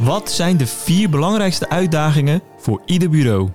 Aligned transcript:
Wat 0.00 0.30
zijn 0.30 0.56
de 0.56 0.66
vier 0.66 1.10
belangrijkste 1.10 1.68
uitdagingen 1.68 2.42
voor 2.58 2.82
ieder 2.86 3.10
bureau? 3.10 3.48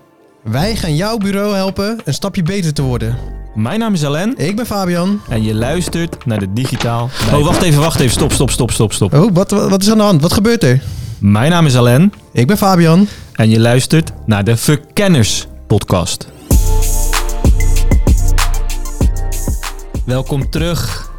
Wij 0.43 0.75
gaan 0.75 0.95
jouw 0.95 1.17
bureau 1.17 1.55
helpen 1.55 1.99
een 2.05 2.13
stapje 2.13 2.43
beter 2.43 2.73
te 2.73 2.81
worden. 2.81 3.15
Mijn 3.55 3.79
naam 3.79 3.93
is 3.93 4.05
Alain 4.05 4.37
Ik 4.37 4.55
ben 4.55 4.65
Fabian. 4.65 5.21
en 5.29 5.43
je 5.43 5.53
luistert 5.55 6.25
naar 6.25 6.39
de 6.39 6.53
Digitaal. 6.53 7.09
Oh, 7.33 7.43
wacht 7.45 7.61
even, 7.61 7.79
wacht 7.79 7.99
even. 7.99 8.11
Stop, 8.11 8.31
stop, 8.31 8.51
stop, 8.51 8.71
stop, 8.71 8.93
stop. 8.93 9.13
Oh, 9.13 9.33
wat, 9.33 9.51
wat 9.51 9.81
is 9.81 9.89
aan 9.91 9.97
de 9.97 10.03
hand? 10.03 10.21
Wat 10.21 10.33
gebeurt 10.33 10.63
er? 10.63 10.81
Mijn 11.19 11.49
naam 11.51 11.65
is 11.65 11.75
Alain 11.75 12.13
Ik 12.31 12.47
ben 12.47 12.57
Fabian. 12.57 13.07
en 13.33 13.49
je 13.49 13.59
luistert 13.59 14.11
naar 14.25 14.43
de 14.43 14.57
Verkenners 14.57 15.47
Podcast. 15.67 16.27
Welkom 20.05 20.49
terug 20.49 21.11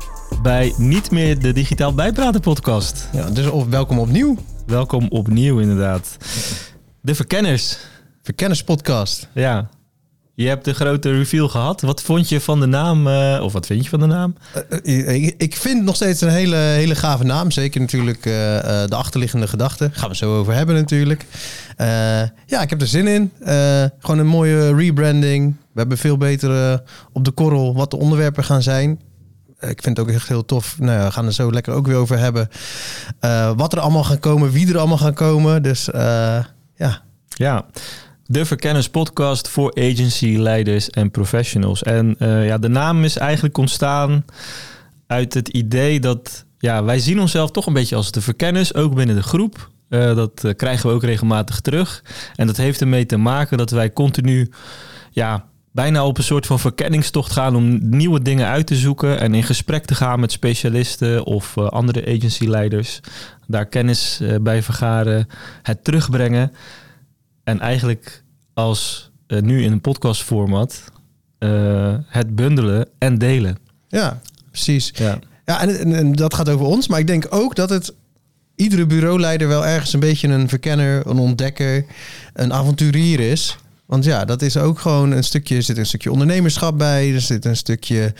bij 0.43 0.74
niet 0.77 1.11
meer 1.11 1.38
de 1.38 1.52
Digitaal 1.52 1.95
Bijpraten 1.95 2.40
Podcast. 2.40 3.08
Ja, 3.12 3.30
dus 3.30 3.46
of 3.46 3.64
welkom 3.66 3.98
opnieuw. 3.98 4.36
Welkom 4.67 5.07
opnieuw, 5.09 5.59
inderdaad. 5.61 6.17
De 7.00 7.14
Verkenners. 7.14 7.77
Verkennispodcast. 8.22 9.29
Ja. 9.35 9.68
Je 10.35 10.49
hebt 10.49 10.64
de 10.64 10.75
grote 10.75 11.11
reveal 11.17 11.49
gehad. 11.49 11.81
Wat 11.81 12.03
vond 12.03 12.29
je 12.29 12.40
van 12.40 12.61
de 12.61 12.67
naam? 12.67 13.07
eh, 13.09 13.40
of 13.43 13.53
wat 13.53 13.67
vind 13.67 13.82
je 13.85 13.90
van 13.90 14.00
de 14.00 14.07
naam? 14.07 14.35
Eh, 14.85 15.09
eh, 15.09 15.32
ik- 15.37 15.57
vind 15.57 15.85
nog 15.85 15.95
steeds 15.95 16.21
een 16.21 16.29
hele, 16.29 16.57
hele 16.57 16.95
gave 16.95 17.25
naam. 17.25 17.50
Zeker 17.50 17.81
natuurlijk 17.81 18.23
de 18.23 18.87
achterliggende 18.90 19.46
gedachten. 19.49 19.93
Gaan 19.95 20.09
we 20.09 20.17
zo 20.17 20.39
over 20.39 20.54
hebben 20.54 20.75
natuurlijk. 20.75 21.26
Ja, 22.46 22.62
ik 22.62 22.71
heb 22.71 22.81
er 22.81 22.87
zin 22.87 23.07
in. 23.07 23.32
Gewoon 23.98 24.18
een 24.18 24.26
mooie 24.26 24.75
rebranding. 24.75 25.54
We 25.73 25.81
hebben 25.81 25.98
veel 25.98 26.17
beter 26.17 26.82
op 27.12 27.25
de 27.25 27.31
korrel 27.31 27.75
wat 27.75 27.90
de 27.90 27.96
onderwerpen 27.96 28.45
gaan 28.45 28.62
zijn. 28.62 29.01
Eh, 29.59 29.71
Ik 29.71 29.83
vind 29.83 29.96
het 29.96 30.07
ook 30.09 30.15
echt 30.15 30.29
heel 30.29 30.45
tof. 30.45 30.77
Nou 30.79 31.05
we 31.05 31.11
gaan 31.11 31.27
er 31.27 31.33
zo 31.33 31.53
lekker 31.53 31.73
ook 31.73 31.87
weer 31.87 31.96
over 31.96 32.19
hebben. 32.19 32.48
Eh, 33.20 33.53
wat 33.56 33.73
er 33.73 33.81
allemaal 33.81 34.05
gaan 34.05 34.19
komen, 34.19 34.51
wie 34.51 34.69
er 34.69 34.79
allemaal 34.79 34.98
gaan 34.98 35.15
komen. 35.15 35.62
Dus 35.62 35.91
eh, 35.91 36.45
ja, 36.77 37.03
Ja, 37.29 37.67
de 38.27 38.45
Verkenners 38.45 38.89
Podcast 38.89 39.48
voor 39.48 39.75
agency, 39.75 40.37
leiders 40.37 40.91
en 40.91 41.11
professionals. 41.11 41.83
En 41.83 42.17
ja, 42.19 42.59
de 42.59 42.69
naam 42.69 43.05
is 43.05 43.17
eigenlijk 43.17 43.59
ontstaan 43.59 44.25
uit 45.07 45.35
het 45.35 45.48
idee 45.48 46.01
dat 46.01 46.45
ja, 46.59 46.85
wij 46.85 46.98
zien 46.98 47.20
onszelf 47.20 47.51
toch 47.51 47.67
een 47.67 47.73
beetje 47.73 47.97
als 47.97 48.11
de 48.11 48.20
verkenners, 48.20 48.75
ook 48.75 48.95
binnen 48.95 49.17
de 49.17 49.23
groep. 49.23 49.70
Dat 49.89 50.55
krijgen 50.57 50.89
we 50.89 50.95
ook 50.95 51.03
regelmatig 51.03 51.61
terug. 51.61 52.03
En 52.37 52.47
dat 52.47 52.57
heeft 52.57 52.81
ermee 52.81 53.07
te 53.07 53.17
maken 53.17 53.59
dat 53.59 53.70
wij 53.70 53.93
continu 53.93 54.51
ja, 55.11 55.45
bijna 55.77 56.07
op 56.07 56.19
een 56.19 56.25
soort 56.25 56.47
van 56.47 56.59
verkenningstocht 56.59 57.33
gaan 57.33 57.57
om 57.57 57.79
nieuwe 57.89 58.23
dingen 58.23 58.47
uit 58.47 58.67
te 58.67 58.77
zoeken 58.77 59.21
en 59.21 59.35
in 59.35 59.43
gesprek 59.43 59.85
te 59.85 59.95
gaan 59.95 60.21
met 60.21 60.33
specialisten 60.33 61.25
of 61.25 61.57
eh, 61.57 61.67
andere 61.67 62.07
agency-leiders. 62.07 63.01
Daar 63.47 63.67
kennis 63.67 64.21
eh, 64.21 64.35
bij 64.41 64.63
vergaren, 64.63 65.29
het 65.63 65.85
terugbrengen. 65.85 66.53
En 67.45 67.61
eigenlijk 67.61 68.23
als 68.55 69.11
eh, 69.27 69.41
nu 69.41 69.63
in 69.63 69.73
een 69.73 69.81
podcastformat 69.81 70.85
het 72.07 72.35
bundelen 72.35 72.89
en 72.99 73.19
delen. 73.19 73.59
ja 73.89 74.21
precies. 74.51 74.91
Ja. 74.95 75.19
Ja, 75.45 75.61
en, 75.61 75.79
en, 75.79 75.95
en 75.95 76.13
dat 76.13 76.35
gaat 76.35 76.49
over 76.49 76.67
ons. 76.67 76.89
Maar 76.89 76.99
ik 76.99 77.07
denk 77.07 77.27
ook 77.31 77.55
dat 77.55 77.71
het 77.71 77.95
iedere 78.55 78.87
bureauleider 78.87 79.49
wel 79.49 79.67
ergens 79.67 79.93
een 79.93 80.01
beetje 80.01 80.29
een 80.29 80.49
verkenner, 80.49 81.07
een 81.07 81.19
ontdekker, 81.19 81.85
een 82.33 82.53
avonturier 82.53 83.21
is. 83.21 83.57
Want 83.87 84.05
ja, 84.05 84.25
dat 84.25 84.42
is 84.42 84.56
ook 84.56 84.79
gewoon 84.79 85.11
een 85.11 85.25
stukje, 85.25 85.56
er 85.56 85.62
zit 85.62 85.79
een 85.79 85.87
stukje 85.87 86.11
ondernemerschap 86.12 86.79
bij. 86.79 87.15
Er 87.15 87.20
zit 87.20 87.45
een 87.45 87.56
stukje 87.56 88.12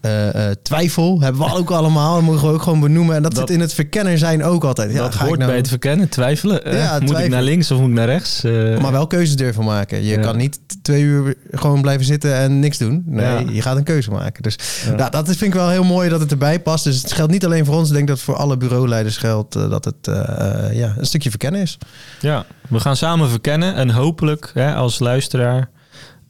eh, 0.00 0.48
eh, 0.50 0.56
twijfel. 0.62 1.20
Hebben 1.20 1.40
we 1.40 1.54
ook 1.58 1.70
allemaal. 1.70 2.14
Dat 2.14 2.22
mogen 2.24 2.48
we 2.48 2.54
ook 2.54 2.62
gewoon 2.62 2.80
benoemen. 2.80 3.16
En 3.16 3.22
dat, 3.22 3.34
Dat- 3.34 3.40
zit 3.48 3.56
in 3.56 3.60
het 3.62 3.74
verkenner 3.74 4.18
zijn 4.18 4.44
ook 4.44 4.64
altijd. 4.64 4.92
Ja, 4.92 4.98
dat 4.98 5.14
hoort 5.14 5.38
nou- 5.38 5.50
bij 5.50 5.56
het 5.60 5.68
verkennen, 5.68 6.08
twijfelen. 6.08 6.64
Eh, 6.64 6.98
moet 7.00 7.18
ik 7.18 7.28
naar 7.28 7.42
links 7.42 7.70
of 7.70 7.78
moet 7.78 7.88
ik 7.88 7.94
naar 7.94 8.06
rechts? 8.06 8.42
Maar 8.80 8.92
wel 8.92 9.06
keuzes 9.06 9.36
durven 9.36 9.64
maken. 9.64 10.02
Je 10.02 10.08
Ja. 10.14 10.20
kan 10.20 10.36
niet 10.36 10.58
twee 10.90 11.02
uur 11.02 11.34
gewoon 11.50 11.80
blijven 11.80 12.06
zitten 12.06 12.34
en 12.34 12.58
niks 12.58 12.78
doen. 12.78 13.02
Nee, 13.06 13.44
Ja. 13.44 13.50
je 13.52 13.62
gaat 13.62 13.76
een 13.76 13.82
keuze 13.84 14.10
maken. 14.10 14.42
Dus 14.42 14.58
Ja. 14.84 14.94
nou, 14.94 15.10
dat 15.10 15.28
is, 15.28 15.36
vind 15.36 15.54
ik 15.54 15.60
wel 15.60 15.68
heel 15.68 15.84
mooi 15.84 16.08
dat 16.08 16.20
het 16.20 16.30
erbij 16.30 16.60
past. 16.60 16.84
Dus 16.84 17.02
het 17.02 17.12
geldt 17.12 17.32
niet 17.32 17.44
alleen 17.44 17.64
voor 17.64 17.74
ons. 17.74 17.88
Ik 17.88 17.94
denk 17.94 18.06
dat 18.08 18.16
het 18.16 18.24
voor 18.24 18.36
alle 18.36 18.56
bureauleiders 18.56 19.16
geldt 19.16 19.56
eh, 19.56 19.70
dat 19.70 19.84
het 19.84 20.08
eh, 20.08 20.66
eh, 20.68 20.76
ja, 20.76 20.94
een 20.98 21.06
stukje 21.06 21.30
verkennen 21.30 21.60
is. 21.60 21.78
Ja, 22.20 22.44
we 22.68 22.80
gaan 22.80 22.96
samen 22.96 23.28
verkennen 23.28 23.74
en 23.74 23.90
hopelijk 23.90 24.50
hè, 24.54 24.74
als 24.74 24.98
luisteraar 24.98 25.70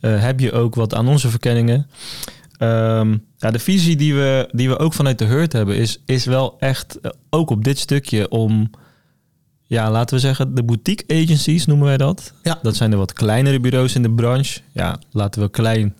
heb 0.00 0.40
je 0.40 0.52
ook 0.52 0.74
wat 0.74 0.94
aan 0.94 1.08
onze 1.08 1.28
verkenningen. 1.30 1.86
Ehm, 2.58 3.16
ja, 3.36 3.50
de 3.50 3.58
visie 3.58 3.96
die 3.96 4.14
we, 4.14 4.48
die 4.52 4.68
we 4.68 4.78
ook 4.78 4.92
vanuit 4.92 5.18
de 5.18 5.24
Hurt 5.24 5.52
hebben 5.52 5.76
is, 5.76 6.02
is 6.06 6.24
wel 6.24 6.56
echt 6.58 6.98
ook 7.30 7.50
op 7.50 7.64
dit 7.64 7.78
stukje 7.78 8.28
om, 8.28 8.70
ja, 9.70 9.90
laten 9.90 10.14
we 10.14 10.20
zeggen, 10.20 10.54
de 10.54 10.62
boutique 10.62 11.04
agencies 11.22 11.66
noemen 11.66 11.86
wij 11.86 11.96
dat. 11.96 12.32
Ja. 12.42 12.58
Dat 12.62 12.76
zijn 12.76 12.90
de 12.90 12.96
wat 12.96 13.12
kleinere 13.12 13.60
bureaus 13.60 13.94
in 13.94 14.02
de 14.02 14.10
branche. 14.10 14.60
Ja, 14.72 14.98
laten 15.12 15.42
we 15.42 15.50
klein 15.50 15.94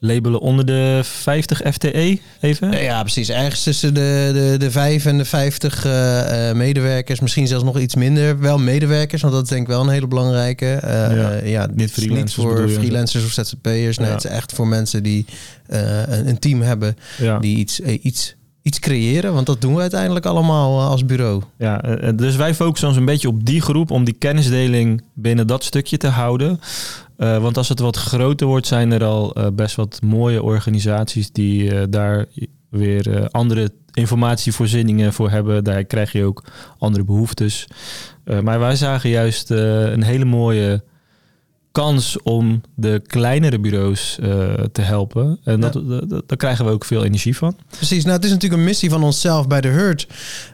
labelen 0.00 0.40
onder 0.40 0.66
de 0.66 1.00
50 1.02 1.60
FTE 1.72 2.18
even. 2.40 2.82
Ja, 2.82 3.00
precies. 3.02 3.28
Ergens 3.28 3.62
tussen 3.62 3.94
de, 3.94 4.30
de, 4.32 4.54
de 4.58 4.70
5 4.70 5.04
en 5.06 5.18
de 5.18 5.24
50 5.24 5.84
eh, 5.84 6.48
eh, 6.50 6.56
medewerkers. 6.56 7.20
Misschien 7.20 7.46
zelfs 7.46 7.64
nog 7.64 7.78
iets 7.78 7.94
minder. 7.94 8.38
Wel 8.40 8.58
medewerkers, 8.58 9.22
want 9.22 9.34
dat 9.34 9.42
is 9.42 9.48
denk 9.48 9.62
ik 9.62 9.68
wel 9.68 9.80
een 9.82 9.88
hele 9.88 10.06
belangrijke. 10.08 10.72
Eh, 10.74 11.16
Ja. 11.16 11.30
eh, 11.30 11.50
ja, 11.50 11.66
dit 11.66 11.76
is 11.90 11.96
niet 11.96 12.06
freelancers 12.06 12.34
voor 12.34 12.68
je? 12.68 12.74
freelancers 12.74 13.24
of 13.24 13.30
ZZP'ers. 13.32 13.98
Nee, 13.98 14.06
Ja. 14.08 14.14
het 14.14 14.24
is 14.24 14.30
echt 14.30 14.52
voor 14.52 14.66
mensen 14.68 15.02
die 15.02 15.24
een, 15.66 16.28
een 16.28 16.38
team 16.38 16.60
hebben. 16.62 16.96
Ja. 17.18 17.38
Die 17.38 17.56
iets, 17.56 17.80
iets, 17.80 18.34
iets 18.68 18.78
creëren. 18.78 19.34
Want 19.34 19.46
dat 19.46 19.60
doen 19.60 19.74
we 19.74 19.80
uiteindelijk 19.80 20.26
allemaal 20.26 20.80
eh, 20.80 20.88
als 20.88 21.04
bureau. 21.04 21.42
Ja, 21.58 21.82
eh, 21.82 22.08
eh, 22.08 22.16
dus 22.16 22.36
wij 22.36 22.54
focussen 22.54 22.88
ons 22.88 22.96
een 22.96 23.04
beetje 23.04 23.28
op 23.28 23.44
die 23.44 23.60
groep 23.60 23.90
om 23.90 24.04
die 24.04 24.14
kennisdeling 24.14 25.02
binnen 25.14 25.46
dat 25.46 25.64
stukje 25.64 25.96
te 25.96 26.08
houden. 26.08 26.60
Want 27.16 27.56
als 27.56 27.68
het 27.68 27.78
wat 27.78 27.96
groter 27.96 28.46
wordt, 28.46 28.66
zijn 28.66 28.92
er 28.92 29.04
al 29.04 29.36
best 29.52 29.76
wat 29.76 29.98
mooie 30.02 30.42
organisaties 30.42 31.32
die 31.32 31.88
daar 31.88 32.26
weer 32.68 33.28
andere 33.30 33.72
informatievoorzieningen 33.92 35.12
voor 35.12 35.30
hebben. 35.30 35.64
Daar 35.64 35.84
krijg 35.84 36.12
je 36.12 36.24
ook 36.24 36.44
andere 36.78 37.04
behoeftes. 37.04 37.66
Eh, 38.24 38.40
maar 38.40 38.58
wij 38.58 38.76
zagen 38.76 39.10
juist 39.10 39.50
een 39.50 40.02
hele 40.02 40.24
mooie 40.24 40.82
kans 41.82 42.22
om 42.22 42.60
de 42.74 43.02
kleinere 43.06 43.58
bureaus 43.60 44.18
eh, 44.22 44.52
te 44.72 44.82
helpen. 44.82 45.38
En 45.44 45.60
dat, 45.60 45.72
dat- 45.72 46.08
dat- 46.08 46.28
daar 46.28 46.36
krijgen 46.38 46.64
we 46.64 46.70
ook 46.70 46.84
veel 46.84 47.04
energie 47.04 47.36
van. 47.36 47.56
Precies. 47.70 48.02
Nou, 48.04 48.16
het 48.16 48.24
is 48.24 48.30
natuurlijk 48.30 48.60
een 48.60 48.66
missie 48.66 48.90
van 48.90 49.02
onszelf 49.04 49.46
bij 49.46 49.60
de 49.60 49.68
Hurt. 49.68 50.06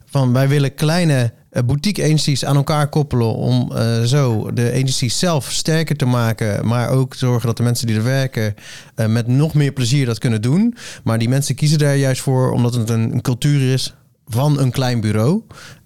Van 0.06 0.32
wij 0.32 0.48
willen 0.48 0.74
kleine 0.74 1.32
eh, 1.50 1.62
boutique 1.62 2.04
agencies 2.04 2.44
aan 2.44 2.56
elkaar 2.56 2.88
koppelen 2.88 3.34
om 3.34 3.72
eh, 3.72 4.02
zo 4.02 4.50
de 4.54 4.70
agencies 4.72 5.18
zelf 5.18 5.50
sterker 5.52 5.96
te 5.96 6.04
maken, 6.04 6.66
maar 6.66 6.88
ook 6.88 7.14
zorgen 7.14 7.46
dat 7.46 7.56
de 7.56 7.62
mensen 7.62 7.86
die 7.86 7.96
er 7.96 8.04
werken 8.04 8.54
met 9.08 9.26
nog 9.26 9.54
meer 9.54 9.72
plezier 9.72 10.06
dat 10.06 10.18
kunnen 10.18 10.42
doen. 10.42 10.74
Maar 11.04 11.18
die 11.18 11.28
mensen 11.28 11.54
kiezen 11.54 11.78
daar 11.78 11.96
juist 11.96 12.20
voor 12.20 12.52
omdat 12.52 12.74
het 12.74 12.90
een, 12.90 13.12
een 13.12 13.20
cultuur 13.22 13.72
is 13.72 13.94
van 14.26 14.58
een 14.60 14.70
klein 14.70 15.00
bureau. 15.00 15.42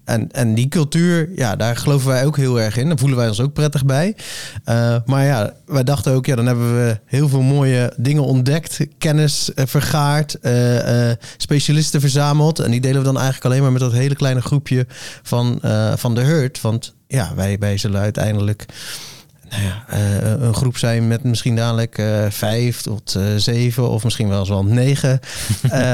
En, 0.09 0.31
en 0.31 0.55
die 0.55 0.67
cultuur, 0.67 1.29
ja, 1.35 1.55
daar 1.55 1.75
geloven 1.75 2.07
wij 2.07 2.25
ook 2.25 2.37
heel 2.37 2.59
erg 2.59 2.77
in. 2.77 2.87
Daar 2.87 2.97
voelen 2.97 3.17
wij 3.17 3.27
ons 3.27 3.39
ook 3.39 3.53
prettig 3.53 3.85
bij. 3.85 4.15
Eh, 4.63 4.95
maar 5.05 5.25
ja, 5.25 5.53
wij 5.65 5.83
dachten 5.83 6.13
ook, 6.13 6.25
ja, 6.25 6.35
dan 6.35 6.45
hebben 6.45 6.75
we 6.75 6.99
heel 7.05 7.29
veel 7.29 7.41
mooie 7.41 7.93
dingen 7.97 8.23
ontdekt, 8.23 8.79
kennis 8.97 9.53
eh, 9.53 9.65
vergaard, 9.67 10.39
eh, 10.39 11.11
specialisten 11.37 12.01
verzameld. 12.01 12.59
En 12.59 12.71
die 12.71 12.81
delen 12.81 12.97
we 12.97 13.03
dan 13.03 13.17
eigenlijk 13.17 13.45
alleen 13.45 13.61
maar 13.61 13.71
met 13.71 13.81
dat 13.81 13.91
hele 13.91 14.15
kleine 14.15 14.41
groepje 14.41 14.87
van, 15.23 15.59
van 15.95 16.15
de 16.15 16.21
Hurt. 16.21 16.61
Want 16.61 16.95
ja, 17.07 17.31
wij, 17.35 17.57
wij 17.59 17.77
zullen 17.77 18.01
uiteindelijk 18.01 18.65
nou 19.49 19.63
ja, 19.63 19.85
eh, 19.87 20.41
een 20.41 20.53
groep 20.53 20.77
zijn 20.77 21.07
met 21.07 21.23
misschien 21.23 21.55
dadelijk 21.55 21.97
eh, 21.97 22.25
vijf 22.29 22.81
tot 22.81 23.15
eh, 23.15 23.23
zeven 23.35 23.89
of 23.89 24.03
misschien 24.03 24.27
wel 24.27 24.39
eens 24.39 24.49
wel 24.49 24.63
negen 24.63 25.19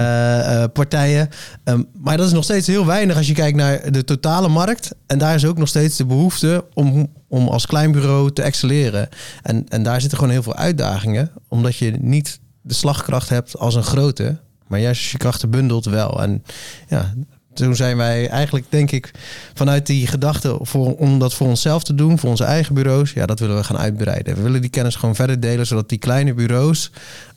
partijen. 0.80 1.30
Ehm, 1.64 1.84
maar 1.94 2.18
dat 2.18 2.26
is 2.28 2.34
nog 2.34 2.44
steeds 2.44 2.68
heel 2.68 2.86
weinig 2.86 3.18
als 3.18 3.28
je 3.28 3.34
kijkt 3.34 3.58
naar 3.58 3.92
de 3.92 4.04
totale 4.04 4.48
markt. 4.48 4.96
En 5.06 5.18
daar 5.18 5.36
is 5.36 5.46
ook 5.46 5.58
nog 5.58 5.68
steeds 5.68 5.98
de 5.98 6.06
behoefte 6.06 6.66
om, 6.74 7.08
om 7.28 7.48
als 7.48 7.66
klein 7.66 7.92
bureau 7.92 8.32
te 8.32 8.42
excelleren. 8.42 9.10
En, 9.42 9.66
en 9.70 9.84
daar 9.84 10.02
zitten 10.02 10.18
gewoon 10.18 10.34
heel 10.34 10.44
veel 10.44 10.56
uitdagingen, 10.56 11.32
omdat 11.48 11.76
je 11.76 11.92
niet 11.92 12.40
de 12.62 12.74
slagkracht 12.74 13.30
hebt 13.30 13.58
als 13.58 13.76
een 13.76 13.84
grote. 13.84 14.38
Maar 14.68 14.80
juist 14.80 15.02
als 15.02 15.12
je 15.12 15.18
krachten 15.18 15.50
bundelt 15.50 15.86
wel. 15.86 16.22
En 16.22 16.44
ja, 16.88 17.14
toen 17.56 17.76
zijn 17.76 17.98
wij 17.98 18.30
eigenlijk, 18.30 18.66
denk 18.70 18.92
ik, 18.92 19.12
vanuit 19.54 19.86
die 19.86 20.08
gedachte 20.08 20.58
voor, 20.62 20.96
om 20.96 21.20
dat 21.20 21.34
voor 21.34 21.48
onszelf 21.48 21.84
te 21.84 21.96
doen, 21.96 22.20
voor 22.20 22.30
onze 22.30 22.44
eigen 22.44 22.74
bureaus, 22.74 23.12
ja, 23.12 23.26
dat 23.26 23.40
willen 23.40 23.56
we 23.56 23.64
gaan 23.64 23.78
uitbreiden. 23.78 24.36
We 24.36 24.42
willen 24.42 24.62
die 24.62 24.70
kennis 24.70 24.96
gewoon 24.96 25.16
verder 25.16 25.40
delen, 25.40 25.68
zodat 25.68 25.90
die 25.90 25.98
kleine 25.98 26.34
bureaus 26.34 26.92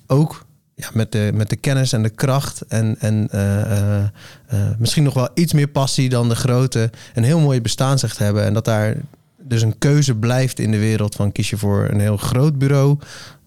ook 0.06 0.46
ja, 0.78 0.88
met, 0.92 1.12
de, 1.12 1.30
met 1.34 1.50
de 1.50 1.56
kennis 1.56 1.92
en 1.92 2.02
de 2.02 2.10
kracht 2.10 2.62
en, 2.68 2.96
en 2.98 3.28
eh, 3.30 3.60
eh, 3.60 4.04
eh, 4.46 4.58
misschien 4.78 5.02
nog 5.02 5.14
wel 5.14 5.28
iets 5.34 5.52
meer 5.52 5.68
passie 5.68 6.08
dan 6.08 6.28
de 6.28 6.36
grote, 6.36 6.90
een 7.14 7.24
heel 7.24 7.40
mooi 7.40 7.60
bestaansrecht 7.60 8.18
hebben. 8.18 8.44
En 8.44 8.54
dat 8.54 8.64
daar 8.64 8.96
dus 9.36 9.62
een 9.62 9.78
keuze 9.78 10.14
blijft 10.14 10.58
in 10.58 10.70
de 10.70 10.78
wereld 10.78 11.14
van 11.14 11.32
kies 11.32 11.50
je 11.50 11.56
voor 11.56 11.88
een 11.90 12.00
heel 12.00 12.16
groot 12.16 12.58
bureau, 12.58 12.98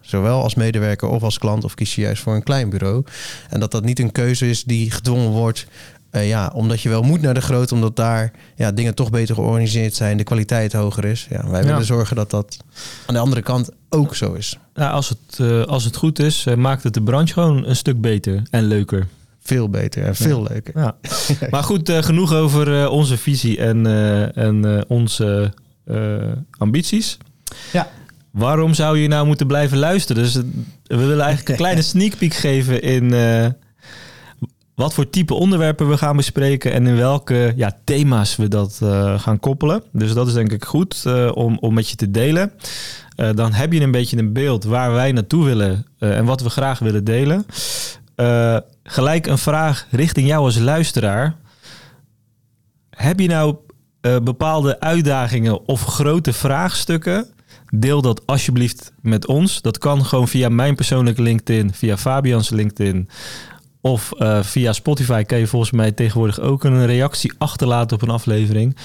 zowel 0.01 0.41
als 0.43 0.55
medewerker 0.55 1.07
of 1.07 1.23
als 1.23 1.37
klant, 1.37 1.63
of 1.63 1.73
kies 1.73 1.95
je 1.95 2.01
juist 2.01 2.23
voor 2.23 2.35
een 2.35 2.43
klein 2.43 2.69
bureau. 2.69 3.03
En 3.49 3.59
dat 3.59 3.71
dat 3.71 3.83
niet 3.83 3.99
een 3.99 4.11
keuze 4.11 4.49
is 4.49 4.63
die 4.63 4.91
gedwongen 4.91 5.29
wordt 5.29 5.67
Eh, 6.11 6.27
ja, 6.27 6.51
omdat 6.53 6.81
je 6.81 6.89
wel 6.89 7.01
moet 7.01 7.21
naar 7.21 7.33
de 7.33 7.41
grote, 7.41 7.73
omdat 7.73 7.95
daar 7.95 8.31
ja, 8.55 8.71
dingen 8.71 8.95
toch 8.95 9.09
beter 9.09 9.35
georganiseerd 9.35 9.95
zijn, 9.95 10.17
de 10.17 10.23
kwaliteit 10.23 10.73
hoger 10.73 11.05
is. 11.05 11.27
Ja, 11.29 11.49
wij 11.49 11.63
willen 11.63 11.85
zorgen 11.85 12.15
dat 12.15 12.29
dat 12.29 12.57
aan 13.05 13.13
de 13.13 13.19
andere 13.19 13.41
kant 13.41 13.69
ook 13.89 14.15
zo 14.15 14.33
is. 14.33 14.57
Ja, 14.73 14.89
als, 14.89 15.09
het, 15.09 15.39
uh, 15.41 15.63
als 15.63 15.83
het 15.83 15.95
goed 15.95 16.19
is, 16.19 16.45
uh, 16.47 16.55
maakt 16.55 16.83
het 16.83 16.93
de 16.93 17.01
branche 17.01 17.33
gewoon 17.33 17.65
een 17.65 17.75
stuk 17.75 18.01
beter 18.01 18.41
en 18.49 18.63
leuker. 18.63 19.07
Veel 19.39 19.69
beter 19.69 20.03
en 20.03 20.15
veel 20.15 20.43
leuker. 20.49 20.79
Ja. 20.79 20.95
maar 21.51 21.63
goed, 21.63 21.91
genoeg 21.91 22.33
over 22.33 22.89
onze 22.89 23.17
visie 23.17 23.57
en, 23.57 23.85
en 24.35 24.85
onze 24.87 25.53
ambities. 26.57 27.17
Ja. 27.73 27.89
Waarom 28.31 28.73
zou 28.73 28.97
je 28.97 29.07
nou 29.07 29.27
moeten 29.27 29.47
blijven 29.47 29.77
luisteren? 29.77 30.23
Dus 30.23 30.35
we 30.83 30.95
willen 30.95 31.19
eigenlijk 31.19 31.49
een 31.49 31.55
kleine 31.65 31.81
sneak 31.81 32.17
peek 32.17 32.33
geven 32.33 32.81
in 32.81 33.13
wat 34.75 34.93
voor 34.93 35.09
type 35.09 35.33
onderwerpen 35.33 35.89
we 35.89 35.97
gaan 35.97 36.15
bespreken 36.15 36.71
en 36.71 36.87
in 36.87 36.95
welke 36.95 37.53
ja, 37.55 37.77
thema's 37.83 38.35
we 38.35 38.47
dat 38.47 38.79
uh, 38.83 39.19
gaan 39.19 39.39
koppelen. 39.39 39.83
Dus 39.91 40.13
dat 40.13 40.27
is 40.27 40.33
denk 40.33 40.51
ik 40.51 40.65
goed 40.65 41.03
uh, 41.07 41.31
om, 41.33 41.57
om 41.59 41.73
met 41.73 41.89
je 41.89 41.95
te 41.95 42.11
delen. 42.11 42.51
Uh, 43.15 43.29
dan 43.35 43.53
heb 43.53 43.73
je 43.73 43.81
een 43.81 43.91
beetje 43.91 44.17
een 44.17 44.33
beeld 44.33 44.63
waar 44.63 44.91
wij 44.91 45.11
naartoe 45.11 45.45
willen 45.45 45.85
en 45.99 46.25
wat 46.25 46.41
we 46.41 46.49
graag 46.49 46.79
willen 46.79 47.03
delen. 47.03 47.45
gelijk 48.83 49.27
een 49.27 49.37
vraag 49.37 49.87
richting 49.91 50.27
jou 50.27 50.43
als 50.43 50.57
luisteraar. 50.57 51.35
Heb 52.89 53.19
je 53.19 53.27
nou 53.27 53.55
bepaalde 54.23 54.79
uitdagingen 54.79 55.67
of 55.67 55.85
grote 55.85 56.33
vraagstukken? 56.33 57.27
Deel 57.69 58.01
dat 58.01 58.27
alsjeblieft 58.27 58.91
met 59.01 59.27
ons. 59.27 59.61
Dat 59.61 59.77
kan 59.77 60.05
gewoon 60.05 60.27
via 60.27 60.49
mijn 60.49 60.75
persoonlijke 60.75 61.21
LinkedIn, 61.21 61.73
via 61.73 61.97
Fabians 61.97 62.49
LinkedIn. 62.49 63.09
Of 63.81 64.11
uh, 64.17 64.43
via 64.43 64.73
Spotify 64.73 65.23
kan 65.23 65.37
je 65.37 65.47
volgens 65.47 65.71
mij 65.71 65.91
tegenwoordig 65.91 66.39
ook 66.39 66.63
een 66.63 66.85
reactie 66.85 67.33
achterlaten 67.37 67.95
op 67.95 68.01
een 68.01 68.09
aflevering. 68.09 68.75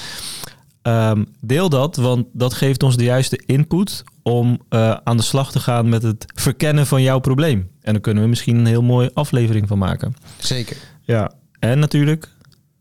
Um, 0.82 1.26
deel 1.40 1.68
dat, 1.68 1.96
want 1.96 2.26
dat 2.32 2.54
geeft 2.54 2.82
ons 2.82 2.96
de 2.96 3.04
juiste 3.04 3.42
input 3.46 4.04
om 4.22 4.60
uh, 4.70 4.96
aan 5.04 5.16
de 5.16 5.22
slag 5.22 5.52
te 5.52 5.60
gaan 5.60 5.88
met 5.88 6.02
het 6.02 6.24
verkennen 6.34 6.86
van 6.86 7.02
jouw 7.02 7.18
probleem. 7.18 7.70
En 7.82 7.92
dan 7.92 8.02
kunnen 8.02 8.22
we 8.22 8.28
misschien 8.28 8.56
een 8.56 8.66
heel 8.66 8.82
mooie 8.82 9.10
aflevering 9.14 9.68
van 9.68 9.78
maken. 9.78 10.16
Zeker. 10.38 10.76
Ja, 11.00 11.32
en 11.58 11.78
natuurlijk 11.78 12.28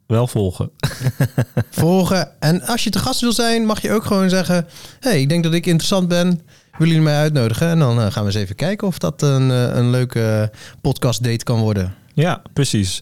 wel 0.07 0.27
volgen. 0.27 0.71
volgen. 1.69 2.39
En 2.39 2.61
als 2.61 2.83
je 2.83 2.89
te 2.89 2.99
gast 2.99 3.21
wil 3.21 3.33
zijn, 3.33 3.65
mag 3.65 3.81
je 3.81 3.91
ook 3.91 4.05
gewoon 4.05 4.29
zeggen: 4.29 4.67
hey, 4.99 5.21
ik 5.21 5.29
denk 5.29 5.43
dat 5.43 5.53
ik 5.53 5.65
interessant 5.65 6.07
ben. 6.07 6.27
Willen 6.71 6.93
jullie 6.93 7.01
mij 7.01 7.17
uitnodigen? 7.17 7.67
En 7.67 7.79
dan 7.79 7.99
uh, 7.99 8.11
gaan 8.11 8.23
we 8.23 8.29
eens 8.29 8.41
even 8.41 8.55
kijken 8.55 8.87
of 8.87 8.97
dat 8.97 9.21
een, 9.21 9.49
een 9.49 9.89
leuke 9.89 10.51
podcast 10.81 11.23
date 11.23 11.43
kan 11.43 11.59
worden. 11.59 11.95
Ja, 12.15 12.41
precies. 12.53 12.99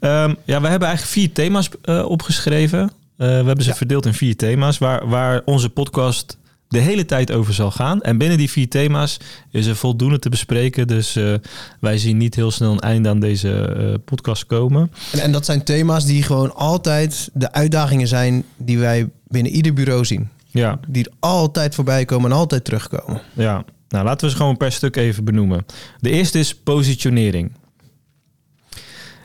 Um, 0.00 0.36
ja, 0.44 0.60
we 0.60 0.68
hebben 0.68 0.88
eigenlijk 0.88 1.18
vier 1.18 1.32
thema's 1.32 1.68
uh, 1.84 2.04
opgeschreven. 2.04 2.80
Uh, 2.80 2.88
we 3.16 3.24
hebben 3.24 3.62
ze 3.62 3.70
ja. 3.70 3.76
verdeeld 3.76 4.06
in 4.06 4.14
vier 4.14 4.36
thema's 4.36 4.78
waar, 4.78 5.08
waar 5.08 5.42
onze 5.44 5.68
podcast 5.68 6.38
de 6.68 6.78
hele 6.78 7.04
tijd 7.04 7.32
over 7.32 7.54
zal 7.54 7.70
gaan. 7.70 8.02
En 8.02 8.18
binnen 8.18 8.38
die 8.38 8.50
vier 8.50 8.68
thema's 8.68 9.16
is 9.50 9.66
er 9.66 9.76
voldoende 9.76 10.18
te 10.18 10.28
bespreken. 10.28 10.86
Dus 10.86 11.16
uh, 11.16 11.34
wij 11.80 11.98
zien 11.98 12.16
niet 12.16 12.34
heel 12.34 12.50
snel 12.50 12.72
een 12.72 12.80
einde 12.80 13.08
aan 13.08 13.20
deze 13.20 14.00
podcast 14.04 14.46
komen. 14.46 14.92
En, 15.12 15.20
en 15.20 15.32
dat 15.32 15.44
zijn 15.44 15.64
thema's 15.64 16.04
die 16.04 16.22
gewoon 16.22 16.54
altijd 16.54 17.30
de 17.32 17.52
uitdagingen 17.52 18.08
zijn 18.08 18.44
die 18.56 18.78
wij 18.78 19.08
binnen 19.26 19.52
ieder 19.52 19.72
bureau 19.72 20.04
zien. 20.04 20.28
Ja. 20.50 20.80
Die 20.88 21.04
er 21.04 21.12
altijd 21.20 21.74
voorbij 21.74 22.04
komen 22.04 22.30
en 22.30 22.36
altijd 22.36 22.64
terugkomen. 22.64 23.22
Ja, 23.32 23.64
nou 23.88 24.04
laten 24.04 24.26
we 24.26 24.30
ze 24.30 24.36
gewoon 24.36 24.56
per 24.56 24.72
stuk 24.72 24.96
even 24.96 25.24
benoemen. 25.24 25.66
De 25.98 26.10
eerste 26.10 26.38
is 26.38 26.54
positionering. 26.54 27.52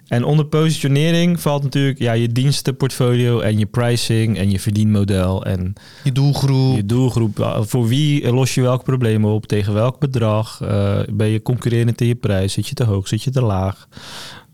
En 0.08 0.24
onder 0.24 0.46
positionering 0.46 1.40
valt 1.40 1.64
natuurlijk 1.64 2.00
ja, 2.00 2.14
je 2.14 2.28
dienstenportfolio 2.28 3.40
en 3.40 3.60
je 3.60 3.66
pricing 3.66 4.38
en 4.38 4.52
je 4.52 4.60
verdienmodel 4.60 5.46
en 5.46 5.74
je 6.04 6.12
doelgroep. 6.12 6.76
Je 6.76 6.86
doelgroep. 6.86 7.60
Voor 7.62 7.88
wie 7.88 8.32
los 8.32 8.56
je 8.56 8.62
welk 8.62 8.84
probleem 8.84 9.26
op? 9.26 9.46
Tegen 9.46 9.74
welk 9.74 10.00
bedrag? 10.00 10.60
Uh, 10.64 11.00
ben 11.10 11.28
je 11.28 11.42
concurrerend 11.42 12.02
in 12.02 12.08
je 12.08 12.16
prijs? 12.16 12.54
Zit 12.54 12.68
je 12.68 12.76
te 12.76 12.84
hoog? 12.84 13.08
Zit 13.08 13.24
je 13.24 13.32
te 13.32 13.42
laag? 13.42 13.88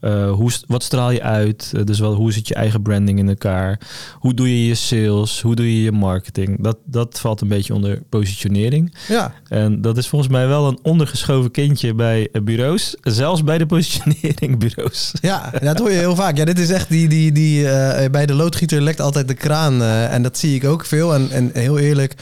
Uh, 0.03 0.31
hoe, 0.31 0.51
wat 0.67 0.83
straal 0.83 1.11
je 1.11 1.21
uit? 1.21 1.71
Uh, 1.75 1.83
dus 1.83 1.99
wel, 1.99 2.13
hoe 2.13 2.31
zit 2.31 2.47
je 2.47 2.53
eigen 2.53 2.81
branding 2.81 3.19
in 3.19 3.29
elkaar? 3.29 3.79
Hoe 4.19 4.33
doe 4.33 4.49
je 4.49 4.65
je 4.67 4.75
sales? 4.75 5.41
Hoe 5.41 5.55
doe 5.55 5.75
je 5.75 5.83
je 5.83 5.91
marketing? 5.91 6.63
Dat, 6.63 6.77
dat 6.85 7.19
valt 7.19 7.41
een 7.41 7.47
beetje 7.47 7.73
onder 7.73 8.01
positionering. 8.09 8.95
Ja. 9.07 9.33
En 9.47 9.81
dat 9.81 9.97
is 9.97 10.07
volgens 10.07 10.31
mij 10.31 10.47
wel 10.47 10.67
een 10.67 10.79
ondergeschoven 10.81 11.51
kindje 11.51 11.93
bij 11.93 12.29
bureaus. 12.43 12.95
Zelfs 13.01 13.43
bij 13.43 13.57
de 13.57 13.65
positioneringbureaus. 13.65 15.11
Ja, 15.21 15.53
dat 15.61 15.79
hoor 15.79 15.91
je 15.91 15.97
heel 15.97 16.15
vaak. 16.15 16.37
Ja, 16.37 16.45
dit 16.45 16.59
is 16.59 16.69
echt 16.69 16.89
die... 16.89 17.07
die, 17.07 17.31
die 17.31 17.61
uh, 17.61 18.05
bij 18.11 18.25
de 18.25 18.33
loodgieter 18.33 18.81
lekt 18.81 19.01
altijd 19.01 19.27
de 19.27 19.33
kraan. 19.33 19.81
en 19.83 20.23
dat 20.23 20.37
zie 20.37 20.55
ik 20.55 20.65
ook 20.65 20.85
veel. 20.85 21.13
En, 21.13 21.29
en 21.31 21.49
heel 21.53 21.79
eerlijk... 21.79 22.15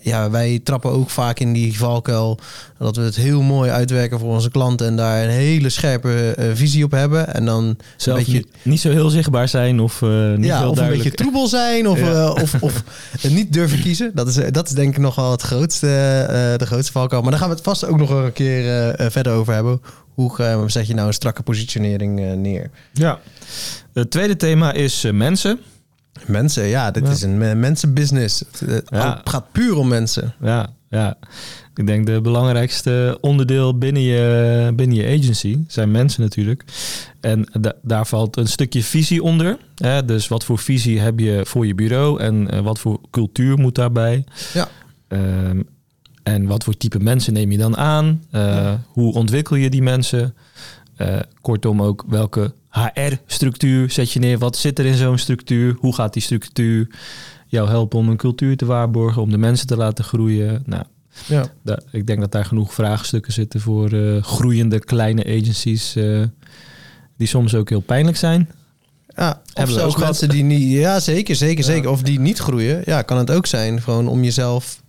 ja, 0.00 0.30
wij 0.30 0.60
trappen 0.64 0.90
ook 0.90 1.10
vaak 1.10 1.38
in 1.38 1.52
die 1.52 1.78
valkuil... 1.78 2.38
dat 2.78 2.96
we 2.96 3.02
het 3.02 3.16
heel 3.16 3.42
mooi 3.42 3.70
uitwerken 3.70 4.18
voor 4.18 4.32
onze 4.32 4.50
klanten... 4.50 4.86
en 4.86 4.96
daar 4.96 5.22
een 5.22 5.30
hele 5.30 5.68
scherpe 5.68 6.34
visie 6.54 6.84
op 6.84 6.90
hebben. 6.90 7.34
En 7.34 7.44
dan 7.44 7.76
Zelf 7.96 8.18
een 8.18 8.24
beetje... 8.24 8.38
Niet, 8.38 8.48
niet, 8.62 8.80
zo 8.80 8.90
heel 8.90 9.10
zichtbaar 9.10 9.48
zijn 9.48 9.80
of 9.80 10.00
uh, 10.00 10.34
niet 10.34 10.46
ja, 10.46 10.58
heel 10.58 10.70
of 10.70 10.76
duidelijk. 10.76 11.04
een 11.04 11.10
beetje 11.10 11.24
troebel 11.24 11.46
zijn 11.48 11.88
of, 11.88 11.98
ja. 12.06 12.12
uh, 12.12 12.34
of, 12.42 12.54
of 12.60 12.82
niet 13.28 13.52
durven 13.52 13.80
kiezen. 13.80 14.10
Dat 14.14 14.28
is, 14.28 14.34
dat 14.50 14.68
is 14.68 14.74
denk 14.74 14.94
ik 14.94 14.98
nog 14.98 15.14
wel 15.14 15.30
het 15.30 15.42
grootste, 15.42 15.86
uh, 15.86 16.58
de 16.58 16.66
grootste 16.66 16.92
valkuil. 16.92 17.22
Maar 17.22 17.30
daar 17.30 17.40
gaan 17.40 17.48
we 17.48 17.54
het 17.54 17.64
vast 17.64 17.84
ook 17.84 17.98
nog 17.98 18.10
een 18.10 18.32
keer 18.32 18.94
verder 19.10 19.32
over 19.32 19.54
hebben. 19.54 19.80
Hoe 20.14 20.64
zet 20.66 20.86
je 20.86 20.94
nou 20.94 21.06
een 21.06 21.14
strakke 21.14 21.42
positionering 21.42 22.36
neer? 22.36 22.70
Ja. 22.92 23.18
Het 23.92 24.10
tweede 24.10 24.36
thema 24.36 24.72
is 24.72 25.06
mensen. 25.12 25.60
Mensen, 26.26 26.66
ja, 26.66 26.90
dit 26.90 27.06
ja. 27.06 27.10
is 27.10 27.22
een 27.22 27.60
mensenbusiness. 27.60 28.42
Het 28.58 28.82
ja. 28.90 29.20
gaat 29.24 29.52
puur 29.52 29.76
om 29.76 29.88
mensen. 29.88 30.34
Ja, 30.40 30.68
ja. 30.88 31.16
Ik 31.74 31.86
denk 31.86 32.06
de 32.06 32.20
belangrijkste 32.20 33.18
onderdeel 33.20 33.78
binnen 33.78 34.02
je, 34.02 34.72
binnen 34.74 34.96
je 34.96 35.18
agency 35.18 35.58
zijn 35.68 35.90
mensen 35.90 36.22
natuurlijk. 36.22 36.64
En 37.20 37.48
da 37.60 37.72
daar 37.82 38.06
valt 38.06 38.36
een 38.36 38.48
stukje 38.48 38.82
visie 38.82 39.22
onder. 39.22 39.58
Hè? 39.74 40.04
Dus 40.04 40.28
wat 40.28 40.44
voor 40.44 40.58
visie 40.58 41.00
heb 41.00 41.18
je 41.18 41.40
voor 41.44 41.66
je 41.66 41.74
bureau 41.74 42.20
en 42.20 42.54
uh, 42.54 42.60
wat 42.60 42.78
voor 42.78 43.00
cultuur 43.10 43.58
moet 43.58 43.74
daarbij? 43.74 44.24
Ja. 44.52 44.68
Um, 45.08 45.66
en 46.22 46.46
wat 46.46 46.64
voor 46.64 46.76
type 46.76 46.98
mensen 46.98 47.32
neem 47.32 47.50
je 47.50 47.58
dan 47.58 47.76
aan? 47.76 48.22
Uh, 48.32 48.40
ja. 48.40 48.80
Hoe 48.86 49.14
ontwikkel 49.14 49.56
je 49.56 49.70
die 49.70 49.82
mensen? 49.82 50.34
Uh, 50.98 51.18
kortom 51.40 51.82
ook 51.82 52.04
welke 52.08 52.52
HR-structuur 52.70 53.90
zet 53.90 54.12
je 54.12 54.18
neer? 54.18 54.38
Wat 54.38 54.56
zit 54.56 54.78
er 54.78 54.84
in 54.84 54.94
zo'n 54.94 55.18
structuur? 55.18 55.76
Hoe 55.78 55.94
gaat 55.94 56.12
die 56.12 56.22
structuur 56.22 56.88
jou 57.46 57.68
helpen 57.68 57.98
om 57.98 58.08
een 58.08 58.16
cultuur 58.16 58.56
te 58.56 58.64
waarborgen, 58.64 59.22
om 59.22 59.30
de 59.30 59.38
mensen 59.38 59.66
te 59.66 59.76
laten 59.76 60.04
groeien? 60.04 60.62
Nou, 60.66 60.84
ja. 61.26 61.46
Ik 61.90 62.06
denk 62.06 62.20
dat 62.20 62.32
daar 62.32 62.44
genoeg 62.44 62.74
vraagstukken 62.74 63.32
zitten 63.32 63.60
voor 63.60 63.92
uh, 63.92 64.22
groeiende 64.22 64.78
kleine 64.78 65.24
agencies, 65.24 65.96
uh, 65.96 66.24
die 67.16 67.28
soms 67.28 67.54
ook 67.54 67.68
heel 67.68 67.80
pijnlijk 67.80 68.16
zijn. 68.16 68.50
Ja, 69.08 69.42
of 69.54 69.70
zelfs 69.70 69.94
ook 69.94 70.00
mensen 70.00 70.28
die 70.28 70.42
niet... 70.42 70.70
Ja, 70.70 71.00
zeker, 71.00 71.36
zeker, 71.36 71.64
ja. 71.64 71.70
zeker. 71.70 71.90
Of 71.90 72.02
die 72.02 72.20
niet 72.20 72.38
groeien. 72.38 72.82
Ja, 72.84 73.02
kan 73.02 73.18
het 73.18 73.30
ook 73.30 73.46
zijn. 73.46 73.82
Gewoon 73.82 74.08
om 74.08 74.24
jezelf 74.24 74.82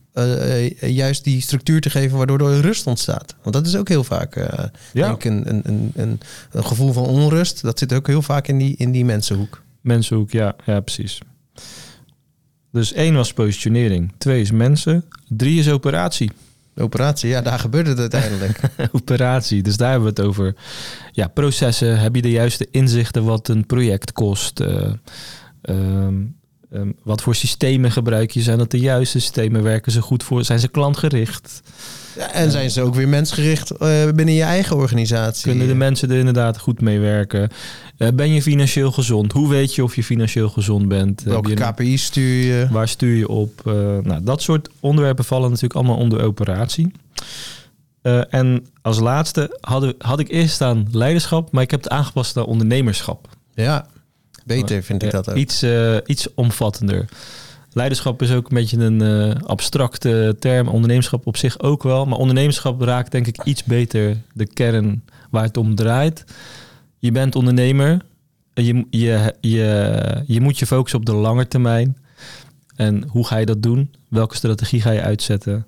juist 0.80 1.24
die 1.24 1.42
structuur 1.42 1.82
te 1.82 1.90
geven 1.90 2.18
waardoor 2.18 2.52
er 2.52 2.62
rust 2.62 2.88
ontstaat. 2.88 3.36
Want 3.42 3.56
dat 3.56 3.68
is 3.68 3.76
ook 3.76 3.88
heel 3.88 4.04
vaak 4.04 4.36
ja. 4.36 4.72
denk 5.08 5.24
een, 5.24 5.50
een, 5.50 5.62
een, 5.66 5.92
een, 5.96 6.20
een 6.52 6.66
gevoel 6.66 6.94
van 6.94 7.04
onrust. 7.04 7.62
Dat 7.62 7.80
zit 7.80 7.94
ook 7.94 8.08
heel 8.08 8.22
vaak 8.22 8.48
in 8.48 8.58
die, 8.58 8.76
in 8.78 8.92
die 8.92 9.06
mensenhoek. 9.06 9.64
Mensenhoek, 9.82 10.32
ja, 10.32 10.56
ja 10.66 10.80
precies. 10.80 11.20
Dus 12.72 12.94
één 12.94 13.14
was 13.14 13.34
positionering, 13.34 14.12
twee 14.18 14.42
is 14.42 14.52
mensen, 14.52 15.06
drie 15.28 15.60
is 15.60 15.70
operatie. 15.70 16.32
Operatie, 16.76 17.30
ja, 17.30 17.42
daar 17.42 17.60
gebeurde 17.60 17.90
het 17.90 18.00
uiteindelijk. 18.00 18.60
operatie, 18.92 19.64
dus 19.64 19.78
daar 19.78 19.92
hebben 19.92 20.14
we 20.14 20.22
het 20.22 20.30
over. 20.30 20.56
Ja, 21.12 21.28
processen, 21.28 22.00
heb 22.00 22.16
je 22.16 22.22
de 22.22 22.32
juiste 22.32 22.68
inzichten 22.72 23.24
wat 23.24 23.48
een 23.48 23.66
project 23.66 24.12
kost? 24.12 24.60
Uh, 24.60 24.92
um, 25.62 26.37
um, 26.72 26.96
wat 27.04 27.22
voor 27.22 27.36
systemen 27.36 27.92
gebruik 27.92 28.32
je? 28.32 28.42
Zijn 28.42 28.58
dat 28.58 28.72
de 28.72 28.80
juiste 28.80 29.20
systemen? 29.20 29.64
Werken 29.64 29.92
ze 29.92 30.02
goed 30.02 30.24
voor? 30.24 30.44
Zijn 30.44 30.60
ze 30.60 30.68
klantgericht? 30.68 31.62
Ja, 32.18 32.32
en 32.34 32.52
zijn 32.52 32.72
ze 32.72 32.82
ook 32.82 32.96
weer 32.96 33.08
mensgericht 33.08 33.72
uh, 33.72 33.78
binnen 34.16 34.34
je 34.34 34.44
eigen 34.44 34.76
organisatie? 34.76 35.50
Kunnen 35.50 35.68
de 35.68 35.76
mensen 35.76 36.12
er 36.12 36.18
inderdaad 36.18 36.60
goed 36.60 36.82
mee 36.82 37.00
werken? 37.00 37.50
Uh, 37.98 38.08
ben 38.14 38.34
je 38.34 38.42
financieel 38.42 38.92
gezond? 38.92 39.32
Hoe 39.32 39.50
weet 39.50 39.76
je 39.76 39.84
of 39.84 39.96
je 39.96 40.04
financieel 40.04 40.50
gezond 40.50 40.88
bent? 40.88 41.24
Welke 41.24 41.54
KPI's 41.54 42.04
stuur 42.04 42.44
je? 42.46 42.68
Waar 42.72 42.88
stuur 42.88 43.16
je 43.16 43.28
op? 43.28 43.62
Nou, 44.04 44.24
dat 44.24 44.42
soort 44.42 44.70
onderwerpen 44.80 45.26
vallen 45.26 45.48
natuurlijk 45.48 45.76
allemaal 45.76 45.98
onder 45.98 46.24
operatie. 46.24 46.92
en 48.30 48.66
als 48.82 49.00
laatste 49.00 49.58
had, 49.62 49.94
had 49.98 50.20
ik 50.20 50.30
eerst 50.30 50.54
staan 50.54 50.88
leiderschap, 50.92 51.52
maar 51.52 51.64
ik 51.64 51.72
heb 51.72 51.84
het 51.84 51.92
aangepast 51.92 52.36
naar 52.36 52.46
ondernemerschap. 52.46 53.28
Ja, 53.54 53.88
beter 54.48 54.84
vind 54.84 55.04
ik 55.04 55.12
dat 55.12 55.30
ook. 55.30 55.36
Iets, 55.36 55.66
iets 56.06 56.34
omvattender. 56.34 57.06
Leiderschap 57.77 58.22
is 58.22 58.32
ook 58.32 58.50
een 58.50 58.56
beetje 58.56 58.77
een 58.77 59.01
uh, 59.01 59.36
abstracte 59.46 60.36
term. 60.39 60.68
Ondernemerschap 60.68 61.27
op 61.27 61.38
zich 61.38 61.60
ook 61.60 61.84
wel. 61.84 62.06
Maar 62.06 62.18
ondernemerschap 62.18 62.82
raakt 62.82 63.12
denk 63.12 63.27
ik 63.27 63.44
iets 63.44 63.63
beter 63.63 64.18
de 64.34 64.46
kern 64.46 65.04
waar 65.30 65.44
het 65.44 65.58
om 65.58 65.75
draait. 65.75 66.24
Je 67.00 67.12
bent 67.12 67.36
ondernemer. 67.36 68.01
je, 68.54 68.86
je, 68.89 69.36
je, 69.42 70.24
je 70.25 70.42
moet 70.42 70.60
je 70.60 70.66
focussen 70.66 71.00
op 71.00 71.06
de 71.06 71.13
lange 71.13 71.48
termijn. 71.48 71.98
En 72.75 73.04
hoe 73.08 73.27
ga 73.27 73.38
je 73.38 73.46
dat 73.46 73.63
doen? 73.63 73.92
Welke 74.10 74.36
strategie 74.36 74.82
ga 74.82 74.92
je 74.92 75.01
uitzetten? 75.01 75.66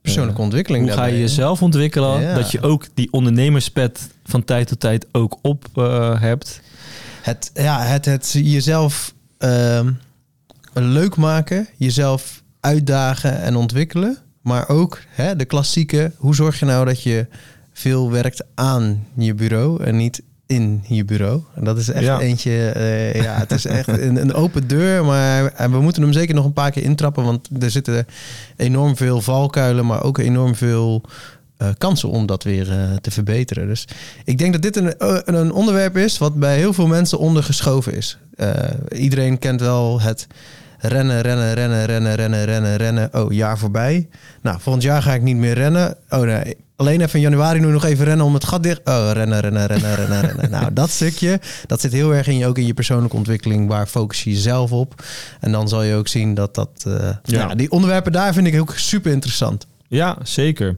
Persoonlijke 0.00 0.38
Uh, 0.38 0.44
ontwikkeling. 0.44 0.84
Hoe 0.84 0.94
ga 0.94 1.04
je 1.04 1.18
jezelf 1.18 1.62
ontwikkelen? 1.62 2.20
Ja. 2.20 2.34
Dat 2.34 2.50
je 2.50 2.60
ook 2.60 2.86
die 2.94 3.12
ondernemerspet 3.12 4.08
van 4.24 4.44
tijd 4.44 4.68
tot 4.68 4.80
tijd 4.80 5.06
ook 5.12 5.38
op 5.42 5.64
eh, 5.74 6.20
hebt. 6.20 6.60
Het, 7.24 7.50
ja, 7.54 7.82
het, 7.82 8.04
het 8.04 8.30
jezelf 8.32 9.14
ehm, 9.38 9.92
leuk 10.72 11.16
maken, 11.16 11.68
jezelf 11.76 12.42
uitdagen 12.60 13.40
en 13.42 13.56
ontwikkelen. 13.56 14.18
Maar 14.40 14.68
ook 14.68 15.00
hè, 15.08 15.36
de 15.36 15.44
klassieke, 15.44 16.12
hoe 16.16 16.34
zorg 16.34 16.58
je 16.58 16.64
nou 16.64 16.84
dat 16.84 17.02
je 17.02 17.26
veel 17.72 18.10
werkt 18.10 18.44
aan 18.54 19.06
je 19.16 19.34
bureau 19.34 19.82
en 19.84 19.96
niet 19.96 20.22
in 20.46 20.84
je 20.88 21.04
bureau. 21.04 21.42
En 21.54 21.64
dat 21.64 21.78
is 21.78 21.88
echt 21.88 22.04
Ja. 22.04 22.20
eentje, 22.20 22.68
eh, 22.68 23.22
ja, 23.22 23.38
het 23.38 23.50
is 23.52 23.64
echt 23.66 23.88
een, 23.88 24.16
een 24.16 24.34
open 24.34 24.68
deur, 24.68 25.04
maar 25.04 25.52
en 25.52 25.70
we 25.70 25.80
moeten 25.80 26.02
hem 26.02 26.12
zeker 26.12 26.34
nog 26.34 26.44
een 26.44 26.52
paar 26.52 26.70
keer 26.70 26.82
intrappen, 26.82 27.24
want 27.24 27.48
er 27.60 27.70
zitten 27.70 28.06
enorm 28.56 28.96
veel 28.96 29.20
valkuilen, 29.20 29.86
maar 29.86 30.02
ook 30.02 30.18
enorm 30.18 30.54
veel 30.54 31.02
eh, 31.56 31.68
kansen 31.78 32.08
om 32.08 32.26
dat 32.26 32.42
weer 32.42 32.70
eh, 32.70 32.96
te 33.00 33.10
verbeteren. 33.10 33.66
Dus 33.66 33.88
ik 34.24 34.38
denk 34.38 34.52
dat 34.52 34.62
dit 34.62 34.76
een, 34.76 34.98
eh, 34.98 35.18
een 35.24 35.52
onderwerp 35.52 35.96
is 35.96 36.18
wat 36.18 36.34
bij 36.34 36.56
heel 36.56 36.72
veel 36.72 36.86
mensen 36.86 37.18
ondergeschoven 37.18 37.94
is. 37.94 38.18
Iedereen 38.88 39.38
kent 39.38 39.60
wel 39.60 40.00
het 40.00 40.26
rennen, 40.78 41.20
rennen, 41.20 41.54
rennen, 41.54 41.84
rennen, 41.84 42.14
rennen, 42.14 42.44
rennen, 42.44 42.76
rennen. 42.76 43.08
Oh, 43.12 43.32
jaar 43.32 43.58
voorbij. 43.58 44.08
Nou, 44.42 44.60
volgend 44.60 44.84
jaar 44.84 45.02
ga 45.02 45.14
ik 45.14 45.22
niet 45.22 45.36
meer 45.36 45.54
rennen. 45.54 45.96
Oh 46.08 46.20
nee, 46.20 46.56
alleen 46.76 47.00
even 47.00 47.14
in 47.14 47.20
januari 47.20 47.60
nu 47.60 47.66
nog 47.66 47.84
even 47.84 48.04
rennen 48.04 48.26
om 48.26 48.34
het 48.34 48.44
gat 48.44 48.62
dicht. 48.62 48.80
Oh, 48.84 49.10
rennen, 49.12 49.40
rennen, 49.40 49.66
rennen, 49.66 49.94
rennen, 49.94 50.20
rennen. 50.20 50.50
Nou, 50.60 50.72
dat 50.72 50.90
stukje, 50.90 51.40
dat 51.66 51.80
zit 51.80 51.92
heel 51.92 52.14
erg 52.14 52.26
in 52.26 52.38
je, 52.38 52.46
ook 52.46 52.58
in 52.58 52.66
je 52.66 52.74
persoonlijke 52.74 53.16
ontwikkeling. 53.16 53.68
Waar 53.68 53.86
focus 53.86 54.24
je 54.24 54.30
jezelf 54.30 54.72
op? 54.72 55.04
En 55.40 55.52
dan 55.52 55.68
zal 55.68 55.82
je 55.82 55.94
ook 55.94 56.08
zien 56.08 56.34
dat 56.34 56.54
dat... 56.54 56.70
Ja. 57.22 57.44
nou, 57.44 57.56
die 57.56 57.70
onderwerpen 57.70 58.12
daar 58.12 58.32
vind 58.32 58.46
ik 58.46 58.60
ook 58.60 58.72
super 58.76 59.12
interessant. 59.12 59.66
Ja, 59.94 60.16
zeker. 60.22 60.76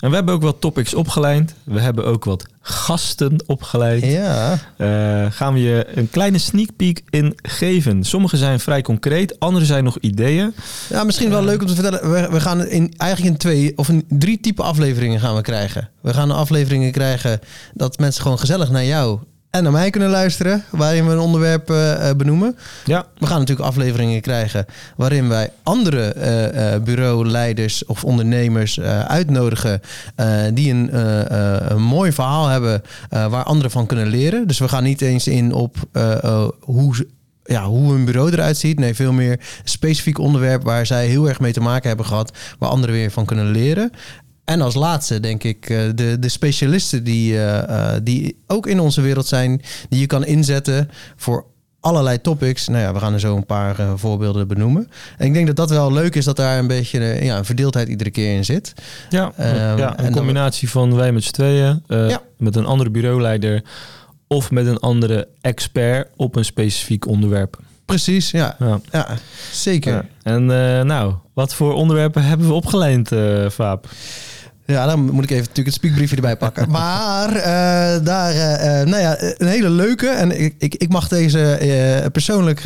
En 0.00 0.08
we 0.08 0.14
hebben 0.14 0.34
ook 0.34 0.42
wat 0.42 0.60
topics 0.60 0.94
opgeleid. 0.94 1.54
We 1.64 1.80
hebben 1.80 2.04
ook 2.04 2.24
wat 2.24 2.46
gasten 2.60 3.36
opgeleid. 3.46 4.04
Ja. 4.04 4.58
Eh, 4.76 5.26
gaan 5.30 5.52
we 5.52 5.60
je 5.60 5.86
een 5.94 6.10
kleine 6.10 6.38
sneak 6.38 6.68
peek 6.76 7.02
in 7.10 7.34
geven. 7.42 8.04
Sommige 8.04 8.36
zijn 8.36 8.60
vrij 8.60 8.82
concreet, 8.82 9.40
andere 9.40 9.64
zijn 9.64 9.84
nog 9.84 9.98
ideeën. 9.98 10.54
Ja, 10.88 11.04
misschien 11.04 11.30
wel 11.30 11.44
leuk 11.44 11.60
om 11.60 11.66
te 11.66 11.74
vertellen. 11.74 12.10
We, 12.12 12.28
we 12.30 12.40
gaan 12.40 12.66
in, 12.66 12.94
eigenlijk 12.96 13.32
in 13.32 13.38
twee 13.38 13.72
of 13.76 13.88
in 13.88 14.04
drie 14.08 14.40
type 14.40 14.62
afleveringen 14.62 15.20
gaan 15.20 15.34
we 15.34 15.42
krijgen. 15.42 15.90
We 16.00 16.14
gaan 16.14 16.30
afleveringen 16.30 16.92
krijgen 16.92 17.40
dat 17.74 17.98
mensen 17.98 18.22
gewoon 18.22 18.38
gezellig 18.38 18.70
naar 18.70 18.84
jou 18.84 19.18
en 19.56 19.62
naar 19.62 19.72
mij 19.72 19.90
kunnen 19.90 20.10
luisteren. 20.10 20.64
Waarin 20.70 21.06
we 21.06 21.12
een 21.12 21.18
onderwerp 21.18 21.70
eh, 21.70 22.08
eh, 22.10 22.16
benoemen. 22.16 22.56
Ja, 22.84 23.06
We 23.18 23.26
gaan 23.26 23.38
natuurlijk 23.38 23.68
afleveringen 23.68 24.20
krijgen 24.20 24.66
waarin 24.96 25.28
wij 25.28 25.50
andere 25.62 26.02
eh, 26.12 26.80
bureauleiders 26.80 27.84
of 27.84 28.04
ondernemers 28.04 28.80
uitnodigen. 29.06 29.80
die 30.52 30.70
een, 30.72 30.96
een 31.72 31.82
mooi 31.82 32.12
verhaal 32.12 32.46
hebben 32.48 32.82
waar 33.10 33.44
anderen 33.44 33.70
van 33.70 33.86
kunnen 33.86 34.06
leren. 34.06 34.46
Dus 34.46 34.58
we 34.58 34.68
gaan 34.68 34.82
niet 34.82 35.00
eens 35.02 35.26
in 35.28 35.52
op 35.52 35.76
hoe 36.60 36.96
ze- 36.96 37.06
ja, 37.44 37.64
hoe 37.64 37.94
een 37.94 38.04
bureau 38.04 38.30
eruit 38.32 38.56
ziet. 38.56 38.78
Nee, 38.78 38.94
veel 38.94 39.12
meer 39.12 39.32
een 39.32 39.38
specifiek 39.64 40.18
onderwerp 40.18 40.62
waar 40.62 40.86
zij 40.86 41.06
heel 41.06 41.28
erg 41.28 41.40
mee 41.40 41.52
te 41.52 41.60
maken 41.60 41.88
hebben 41.88 42.06
gehad, 42.06 42.32
waar 42.58 42.68
anderen 42.70 42.94
weer 42.94 43.10
van 43.10 43.24
kunnen 43.24 43.50
leren. 43.50 43.92
En 44.46 44.60
als 44.60 44.74
laatste 44.74 45.20
denk 45.20 45.44
ik 45.44 45.68
eh, 45.70 45.78
de, 45.94 46.16
de 46.20 46.28
specialisten 46.28 47.04
die, 47.04 47.32
eh, 47.34 47.94
eh, 47.94 48.00
die 48.02 48.36
ook 48.46 48.66
in 48.66 48.80
onze 48.80 49.00
wereld 49.00 49.26
zijn, 49.26 49.62
die 49.88 50.00
je 50.00 50.06
kan 50.06 50.24
inzetten 50.24 50.90
voor 51.16 51.44
allerlei 51.80 52.20
topics. 52.20 52.68
Nou 52.68 52.80
ja, 52.82 52.92
we 52.92 52.98
gaan 52.98 53.12
er 53.12 53.20
zo 53.20 53.36
een 53.36 53.46
paar 53.46 53.76
voorbeelden 53.96 54.48
benoemen. 54.48 54.88
En 55.18 55.26
ik 55.26 55.32
denk 55.34 55.46
dat 55.46 55.56
dat 55.56 55.70
wel 55.70 55.92
leuk 55.92 56.14
is 56.14 56.24
dat 56.24 56.36
daar 56.36 56.58
een 56.58 56.66
beetje 56.66 57.00
ja, 57.24 57.38
een 57.38 57.44
verdeeldheid 57.44 57.88
iedere 57.88 58.10
keer 58.10 58.34
in 58.36 58.44
zit. 58.44 58.72
ja, 59.10 59.32
Ehm, 59.36 59.78
ja 59.78 59.96
en 59.96 59.98
een 59.98 60.04
dan- 60.04 60.12
combinatie 60.12 60.70
van 60.70 60.94
wij 60.94 61.12
met 61.12 61.24
z'n 61.24 61.32
tweeën, 61.32 61.82
Ja. 61.88 62.20
met 62.38 62.56
een 62.56 62.66
andere 62.66 62.90
bureauleider 62.90 63.62
of 64.26 64.50
met 64.50 64.66
een 64.66 64.78
andere 64.78 65.28
expert 65.40 66.08
op 66.16 66.36
een 66.36 66.44
specifiek 66.44 67.06
onderwerp. 67.06 67.58
Precies, 67.84 68.30
ja. 68.30 68.56
Ja. 68.58 68.80
ja 68.92 69.08
zeker. 69.52 70.06
En 70.22 70.44
nou, 70.86 71.14
wat 71.34 71.54
voor 71.54 71.72
onderwerpen 71.74 72.22
hebben 72.24 72.46
we 72.46 72.52
opgeleid, 72.52 73.12
eh 73.12 73.50
Vaap? 73.50 73.88
Ja, 74.66 74.86
dan 74.86 75.00
moet 75.00 75.24
ik 75.24 75.30
even 75.30 75.42
natuurlijk 75.42 75.66
het 75.66 75.74
spiekbriefje 75.74 76.16
erbij 76.16 76.36
pakken. 76.36 76.70
Maar 76.80 77.36
eh, 77.36 78.04
daar, 78.04 78.30
eh, 78.30 78.80
eh, 78.80 78.86
nou 78.86 79.02
ja, 79.02 79.16
een 79.20 79.46
hele 79.46 79.70
leuke. 79.70 80.08
En 80.08 80.40
ik, 80.40 80.54
ik, 80.58 80.74
ik 80.74 80.88
mag 80.88 81.08
deze 81.08 82.08
persoonlijk 82.12 82.60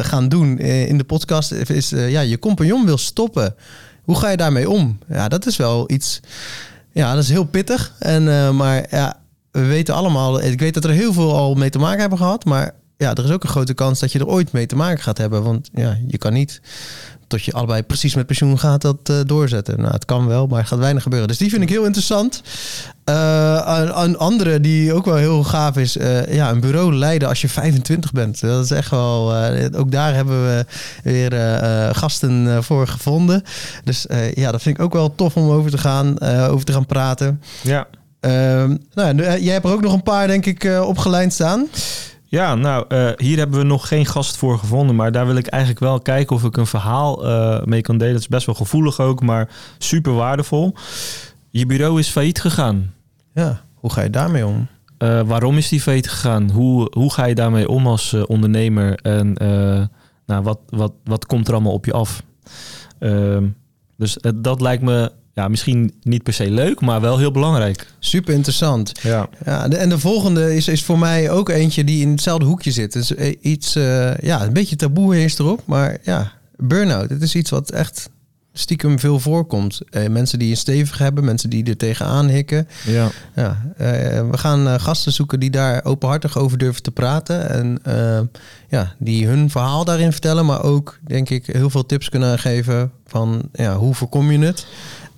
gaan 0.00 0.28
doen 0.28 0.58
in 0.58 0.98
de 0.98 1.04
podcast. 1.04 1.52
Is, 1.52 1.88
ja, 1.90 2.20
je 2.20 2.38
compagnon 2.38 2.84
wil 2.84 2.98
stoppen. 2.98 3.54
Hoe 4.02 4.16
ga 4.16 4.28
je 4.30 4.36
daarmee 4.36 4.70
om? 4.70 4.98
Ja, 5.08 5.28
dat 5.28 5.46
is 5.46 5.56
wel 5.56 5.90
iets. 5.90 6.20
Ja, 6.92 7.14
dat 7.14 7.22
is 7.22 7.28
heel 7.28 7.44
pittig. 7.44 7.92
En, 7.98 8.56
maar 8.56 8.86
ja, 8.90 9.16
we 9.50 9.64
weten 9.64 9.94
allemaal. 9.94 10.42
Ik 10.42 10.60
weet 10.60 10.74
dat 10.74 10.84
er 10.84 10.90
heel 10.90 11.12
veel 11.12 11.34
al 11.34 11.54
mee 11.54 11.70
te 11.70 11.78
maken 11.78 12.00
hebben 12.00 12.18
gehad. 12.18 12.44
Maar 12.44 12.74
ja, 12.96 13.14
er 13.14 13.24
is 13.24 13.30
ook 13.30 13.42
een 13.42 13.48
grote 13.48 13.74
kans 13.74 14.00
dat 14.00 14.12
je 14.12 14.18
er 14.18 14.26
ooit 14.26 14.52
mee 14.52 14.66
te 14.66 14.76
maken 14.76 15.02
gaat 15.02 15.18
hebben. 15.18 15.42
Want 15.42 15.68
ja, 15.72 15.98
je 16.06 16.18
kan 16.18 16.32
niet 16.32 16.60
tot 17.26 17.44
je 17.44 17.52
allebei 17.52 17.82
precies 17.82 18.14
met 18.14 18.26
pensioen 18.26 18.58
gaat 18.58 18.80
dat 18.80 18.96
eh, 19.02 19.16
doorzetten. 19.26 19.80
Nou, 19.80 19.92
het 19.92 20.04
kan 20.04 20.26
wel, 20.26 20.46
maar 20.46 20.66
gaat 20.66 20.78
weinig 20.78 21.02
gebeuren. 21.02 21.28
Dus 21.28 21.38
die 21.38 21.50
vind 21.50 21.62
ik 21.62 21.68
heel 21.68 21.84
interessant. 21.84 22.42
Eh, 23.04 23.90
een, 23.94 24.18
andere 24.18 24.60
die 24.60 24.92
ook 24.92 25.04
wel 25.04 25.14
heel 25.14 25.44
gaaf 25.44 25.76
is, 25.76 25.96
eh, 25.96 26.34
ja, 26.34 26.50
een 26.50 26.60
bureau 26.60 26.94
leiden 26.94 27.28
als 27.28 27.40
je 27.40 27.48
25 27.48 28.12
bent. 28.12 28.40
Dat 28.40 28.64
is 28.64 28.70
echt 28.70 28.90
wel, 28.90 29.34
ook 29.76 29.90
daar 29.90 30.14
hebben 30.14 30.44
we 30.44 30.64
weer 31.02 31.32
gasten 31.94 32.64
voor 32.64 32.88
gevonden. 32.88 33.42
Dus 33.84 34.06
ja, 34.34 34.50
dat 34.52 34.62
vind 34.62 34.78
ik 34.78 34.84
ook 34.84 34.92
wel 34.92 35.14
tof 35.14 35.36
om 35.36 35.50
over 35.50 35.70
te 35.70 35.78
gaan, 35.78 36.20
over 36.20 36.64
te 36.64 36.72
gaan 36.72 36.86
praten. 36.86 37.42
Ja. 37.62 37.86
Ehm, 38.20 38.76
nou, 38.94 39.16
jij 39.16 39.52
hebt 39.52 39.64
er 39.64 39.72
ook 39.72 39.80
nog 39.82 39.92
een 39.92 40.02
paar, 40.02 40.26
denk 40.26 40.46
ik, 40.46 40.80
opgelijnd 40.82 41.32
staan. 41.32 41.68
Ja, 42.28 42.54
nou, 42.54 42.84
eh, 42.88 43.10
hier 43.16 43.38
hebben 43.38 43.58
we 43.58 43.64
nog 43.64 43.88
geen 43.88 44.06
gast 44.06 44.36
voor 44.36 44.58
gevonden. 44.58 44.96
Maar 44.96 45.12
daar 45.12 45.26
wil 45.26 45.36
ik 45.36 45.46
eigenlijk 45.46 45.80
wel 45.80 46.00
kijken 46.00 46.36
of 46.36 46.44
ik 46.44 46.56
een 46.56 46.66
verhaal 46.66 47.26
eh, 47.26 47.64
mee 47.64 47.80
kan 47.80 47.98
delen. 47.98 48.14
Het 48.14 48.22
is 48.22 48.28
best 48.28 48.46
wel 48.46 48.54
gevoelig 48.54 49.00
ook, 49.00 49.22
maar 49.22 49.48
super 49.78 50.12
waardevol. 50.12 50.74
Je 51.50 51.66
bureau 51.66 51.98
is 51.98 52.08
failliet 52.08 52.40
gegaan. 52.40 52.94
Ja, 53.34 53.60
hoe 53.74 53.92
ga 53.92 54.02
je 54.02 54.10
daarmee 54.10 54.46
om? 54.46 54.66
Eh, 54.98 55.20
waarom 55.20 55.56
is 55.56 55.68
die 55.68 55.80
failliet 55.80 56.08
gegaan? 56.08 56.50
Hoe, 56.50 56.90
hoe 56.90 57.12
ga 57.12 57.24
je 57.24 57.34
daarmee 57.34 57.68
om 57.68 57.86
als 57.86 58.14
ondernemer? 58.14 58.94
En 58.94 59.32
nou, 60.26 60.42
wat, 60.42 60.58
wat, 60.68 60.92
wat 61.04 61.26
komt 61.26 61.48
er 61.48 61.54
allemaal 61.54 61.72
op 61.72 61.84
je 61.84 61.92
af? 61.92 62.22
Ehm, 62.98 63.46
dus 63.96 64.18
dat 64.34 64.60
lijkt 64.60 64.82
me 64.82 65.12
ja, 65.36 65.48
misschien 65.48 65.92
niet 66.02 66.22
per 66.22 66.32
se 66.32 66.50
leuk, 66.50 66.80
maar 66.80 67.00
wel 67.00 67.18
heel 67.18 67.30
belangrijk. 67.30 67.86
Super 67.98 68.34
interessant. 68.34 68.92
Ja, 69.02 69.28
Ja, 69.44 69.68
de- 69.68 69.76
en 69.76 69.88
de 69.88 69.98
volgende 69.98 70.54
is, 70.56 70.68
is 70.68 70.84
voor 70.84 70.98
mij 70.98 71.30
ook 71.30 71.48
eentje 71.48 71.84
die 71.84 72.02
in 72.02 72.10
hetzelfde 72.10 72.46
hoekje 72.46 72.70
zit. 72.70 72.92
Dus 72.92 73.10
iets, 73.40 73.74
eh, 73.76 74.16
ja, 74.18 74.42
een 74.42 74.52
beetje 74.52 74.76
taboe 74.76 75.14
heerst 75.14 75.38
erop. 75.38 75.62
Maar 75.64 75.98
ja, 76.02 76.32
burn-out, 76.56 77.10
het 77.10 77.22
is 77.22 77.34
iets 77.34 77.50
wat 77.50 77.70
echt 77.70 78.10
stiekem 78.52 78.98
veel 78.98 79.20
voorkomt. 79.20 79.80
Eh, 79.90 80.08
mensen 80.08 80.38
die 80.38 80.50
een 80.50 80.56
stevig 80.56 80.98
hebben, 80.98 81.24
mensen 81.24 81.50
die 81.50 81.64
er 81.64 81.76
tegenaan 81.76 82.28
hikken. 82.28 82.68
ja. 82.86 83.10
Ja, 83.34 83.72
eh, 83.76 83.86
we 84.30 84.38
gaan 84.38 84.80
gasten 84.80 85.12
zoeken 85.12 85.40
die 85.40 85.50
daar 85.50 85.84
openhartig 85.84 86.38
over 86.38 86.58
durven 86.58 86.82
te 86.82 86.90
praten. 86.90 87.48
En 87.50 87.78
ja, 88.68 88.94
die 88.98 89.26
hun 89.26 89.50
verhaal 89.50 89.84
daarin 89.84 90.12
vertellen. 90.12 90.46
Maar 90.46 90.62
ook, 90.62 90.98
denk 91.06 91.30
ik, 91.30 91.46
heel 91.46 91.70
veel 91.70 91.86
tips 91.86 92.08
kunnen 92.08 92.38
geven 92.38 92.90
van 93.06 93.42
ja, 93.52 93.76
hoe 93.76 93.94
voorkom 93.94 94.30
je 94.32 94.38
het. 94.38 94.66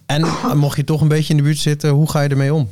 En 0.09 0.25
mocht 0.55 0.77
je 0.77 0.85
toch 0.85 1.01
een 1.01 1.09
beetje 1.09 1.31
in 1.31 1.37
de 1.37 1.43
buurt 1.43 1.59
zitten, 1.59 1.91
hoe 1.91 2.11
ga 2.11 2.21
je 2.21 2.29
ermee 2.29 2.55
om? 2.55 2.69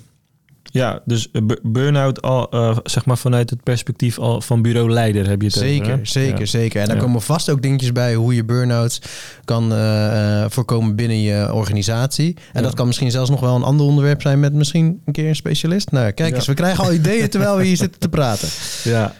Ja, 0.62 1.00
dus 1.04 1.30
eh, 1.32 1.42
bu- 1.42 1.58
burn-out 1.62 2.22
al, 2.22 2.50
eh, 2.50 2.76
zeg 2.84 3.04
maar 3.04 3.18
vanuit 3.18 3.50
het 3.50 3.62
perspectief 3.62 4.18
al 4.18 4.40
van 4.40 4.62
bureauleider 4.62 5.28
heb 5.28 5.40
je 5.40 5.46
het 5.46 5.56
over, 5.56 5.68
Zeker, 5.68 5.88
hè? 5.90 5.98
zeker, 6.02 6.38
Ja. 6.40 6.46
zeker. 6.46 6.80
En 6.80 6.86
daar 6.86 6.96
Ja. 6.96 7.02
komen 7.02 7.22
vast 7.22 7.50
ook 7.50 7.62
dingetjes 7.62 7.92
bij 7.92 8.14
hoe 8.14 8.34
je 8.34 8.44
burn-outs 8.44 9.00
kan 9.44 9.72
eh, 9.72 10.42
eh, 10.42 10.50
voorkomen 10.50 10.96
binnen 10.96 11.20
je 11.20 11.52
organisatie. 11.52 12.34
En 12.36 12.42
Ja. 12.52 12.60
dat 12.60 12.74
kan 12.74 12.86
misschien 12.86 13.10
zelfs 13.10 13.30
nog 13.30 13.40
wel 13.40 13.54
een 13.56 13.62
ander 13.62 13.86
onderwerp 13.86 14.22
zijn 14.22 14.40
met 14.40 14.52
misschien 14.52 15.00
een 15.04 15.12
keer 15.12 15.28
een 15.28 15.36
specialist. 15.36 15.90
Nou, 15.90 16.10
kijk 16.10 16.28
Ja. 16.30 16.34
eens, 16.36 16.46
we 16.46 16.54
krijgen 16.54 16.84
al 16.84 16.92
ideeën 16.92 17.28
terwijl 17.28 17.56
we 17.56 17.64
hier 17.64 17.76
zitten 17.86 18.00
te 18.00 18.08
praten. 18.08 18.48
Ja. 18.84 19.14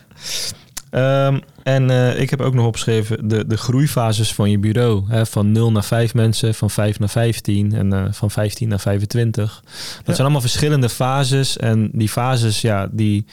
Ehm, 0.90 1.38
en 1.62 1.90
eh, 1.90 2.20
ik 2.20 2.30
heb 2.30 2.40
ook 2.40 2.54
nog 2.54 2.66
opgeschreven 2.66 3.28
de, 3.28 3.46
de 3.46 3.56
groeifases 3.56 4.34
van 4.34 4.50
je 4.50 4.58
bureau. 4.58 5.04
Hè, 5.08 5.26
van 5.26 5.52
0 5.52 5.72
naar 5.72 5.84
5 5.84 6.14
mensen, 6.14 6.54
van 6.54 6.70
5 6.70 6.98
naar 6.98 7.08
15 7.08 7.72
en 7.74 7.92
eh, 7.92 8.04
van 8.10 8.30
15 8.30 8.68
naar 8.68 8.80
25. 8.80 9.60
Dat 9.64 9.72
Ja. 9.96 10.02
zijn 10.04 10.18
allemaal 10.20 10.40
verschillende 10.40 10.88
fases. 10.88 11.56
En 11.56 11.90
die 11.92 12.08
fases, 12.08 12.60
ja, 12.60 12.88
die, 12.92 13.24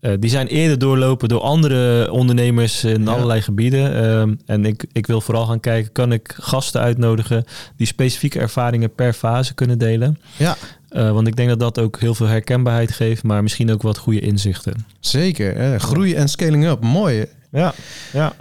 eh, 0.00 0.12
die 0.18 0.30
zijn 0.30 0.46
eerder 0.46 0.78
doorlopen 0.78 1.28
door 1.28 1.40
andere 1.40 2.10
ondernemers 2.10 2.84
in 2.84 3.04
Ja. 3.04 3.10
allerlei 3.12 3.40
gebieden. 3.42 3.94
Ehm, 3.94 4.34
en 4.46 4.64
ik, 4.64 4.84
ik 4.92 5.06
wil 5.06 5.20
vooral 5.20 5.46
gaan 5.46 5.60
kijken, 5.60 5.92
kan 5.92 6.12
ik 6.12 6.34
gasten 6.40 6.80
uitnodigen 6.80 7.44
die 7.76 7.86
specifieke 7.86 8.38
ervaringen 8.38 8.94
per 8.94 9.12
fase 9.12 9.54
kunnen 9.54 9.78
delen? 9.78 10.18
Ja. 10.36 10.56
Eh, 10.90 11.10
want 11.12 11.26
ik 11.26 11.36
denk 11.36 11.48
dat 11.48 11.60
dat 11.60 11.78
ook 11.78 12.00
heel 12.00 12.14
veel 12.14 12.26
herkenbaarheid 12.26 12.92
geeft, 12.92 13.22
maar 13.22 13.42
misschien 13.42 13.72
ook 13.72 13.82
wat 13.82 13.98
goede 13.98 14.20
inzichten. 14.20 14.86
Zeker. 15.00 15.56
eh, 15.56 15.78
groei 15.80 16.14
en 16.14 16.28
scaling 16.28 16.66
up. 16.66 16.82
Mooi. 16.82 17.26
Ja, 17.52 17.74
ja. 18.12 18.32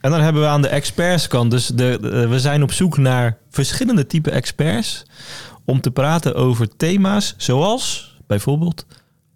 En 0.00 0.10
dan 0.10 0.20
hebben 0.20 0.42
we 0.42 0.48
aan 0.48 0.62
de 0.62 0.68
expertskant, 0.68 1.50
dus 1.50 1.66
de, 1.66 1.98
de- 2.00 2.28
we 2.28 2.40
zijn 2.40 2.62
op 2.62 2.72
zoek 2.72 2.96
naar 2.98 3.36
verschillende 3.50 4.06
type 4.06 4.30
experts 4.30 5.02
om 5.64 5.80
te 5.80 5.90
praten 5.90 6.34
over 6.34 6.68
thema's 6.76 7.34
zoals 7.36 8.16
bijvoorbeeld 8.26 8.86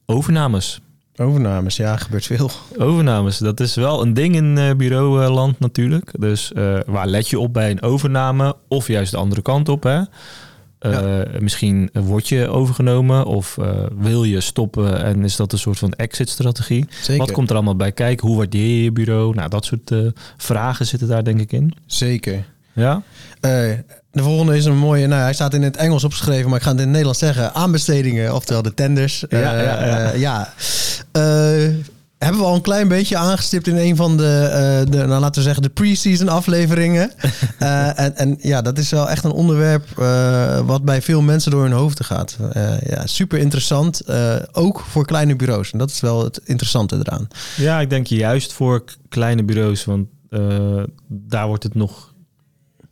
overnames. 0.07 0.81
Overnames, 1.17 1.77
ja, 1.77 1.97
gebeurt 1.97 2.27
veel. 2.27 2.51
Overnames, 2.79 3.39
dat 3.39 3.61
is 3.61 3.75
wel 3.75 4.03
een 4.03 4.15
ding 4.15 4.35
in 4.35 4.59
eh, 4.59 4.75
bureauland 4.77 5.59
natuurlijk. 5.59 6.11
Dus 6.21 6.53
eh, 6.53 6.79
waar 6.87 7.07
let 7.07 7.29
je 7.29 7.39
op 7.39 7.53
bij 7.53 7.71
een 7.71 7.83
overname 7.83 8.57
of 8.69 8.87
juist 8.89 9.11
de 9.11 9.17
andere 9.17 9.43
kant 9.43 9.69
op? 9.69 9.83
Hè? 9.83 10.01
Eh, 10.79 11.21
Misschien 11.39 11.91
word 11.93 12.29
je 12.29 12.49
overgenomen 12.49 13.25
of 13.25 13.59
eh, 13.59 13.71
wil 13.99 14.25
je 14.25 14.41
stoppen 14.41 15.05
en 15.05 15.25
is 15.25 15.37
dat 15.37 15.53
een 15.53 15.59
soort 15.59 15.79
van 15.79 15.93
exit-strategie? 15.93 16.89
Wat 17.17 17.33
komt 17.33 17.49
er 17.49 17.55
allemaal 17.55 17.77
bij 17.77 17.93
kijken? 17.93 18.27
Hoe 18.27 18.37
waardeer 18.37 18.67
je 18.67 18.83
je 18.83 18.93
bureau? 18.93 19.35
Nou, 19.35 19.49
dat 19.49 19.65
soort 19.65 19.91
eh, 19.91 19.99
vragen 20.37 20.87
zitten 20.87 21.09
daar 21.09 21.25
denk 21.25 21.41
ik 21.41 21.53
in. 21.53 21.75
Zeker. 21.87 22.45
Ja? 22.73 23.03
De 24.11 24.23
volgende 24.23 24.57
is 24.57 24.65
een 24.65 24.77
mooie, 24.77 25.07
nou 25.07 25.23
hij 25.23 25.33
staat 25.33 25.55
in 25.55 25.63
het 25.63 25.77
Engels 25.77 26.05
opgeschreven, 26.05 26.49
maar 26.49 26.59
ik 26.59 26.65
ga 26.65 26.71
het 26.71 26.79
in 26.79 26.83
het 26.83 26.93
Nederlands 26.93 27.19
zeggen. 27.19 27.55
Aanbestedingen, 27.55 28.35
oftewel 28.35 28.63
de 28.63 28.75
tenders. 28.75 29.25
Ja, 29.29 29.39
ja, 29.39 29.85
ja. 29.85 30.13
ja. 30.13 30.55
Hebben 32.19 32.41
we 32.41 32.47
al 32.47 32.55
een 32.55 32.61
klein 32.61 32.89
beetje 32.89 33.17
aangestipt 33.17 33.67
in 33.67 33.77
een 33.77 33.97
van 33.97 34.17
de, 34.17 34.49
eh, 34.53 34.93
de 34.93 35.07
nou, 35.07 35.21
laten 35.21 35.35
we 35.35 35.43
zeggen, 35.43 35.63
de 35.63 35.69
pre-season 35.69 36.29
afleveringen. 36.29 37.13
Eh, 37.59 37.99
en, 37.99 38.17
en 38.17 38.39
ja, 38.41 38.63
dat 38.63 38.79
is 38.79 38.91
wel 38.91 39.11
echt 39.11 39.25
een 39.25 39.31
onderwerp 39.31 39.99
eh, 39.99 40.61
wat 40.67 40.85
bij 40.85 41.03
veel 41.03 41.23
mensen 41.23 41.51
door 41.51 41.63
hun 41.63 41.73
hoofden 41.73 42.05
gaat. 42.05 42.37
Ja, 42.87 43.07
super 43.07 43.39
interessant, 43.39 44.03
ook 44.53 44.81
voor 44.81 45.07
kleine 45.07 45.37
bureaus. 45.37 45.73
En 45.73 45.79
dat 45.79 45.91
is 45.91 46.01
wel 46.01 46.25
het 46.25 46.41
interessante 46.45 46.97
eraan. 46.97 47.29
ja, 47.57 47.81
ik 47.81 47.91
denk 47.91 48.07
juist 48.07 48.53
voor 48.53 48.85
kleine 49.09 49.45
bureaus, 49.45 49.85
want 49.85 50.07
daar 51.09 51.47
wordt 51.47 51.63
het 51.63 51.75
nog 51.75 52.08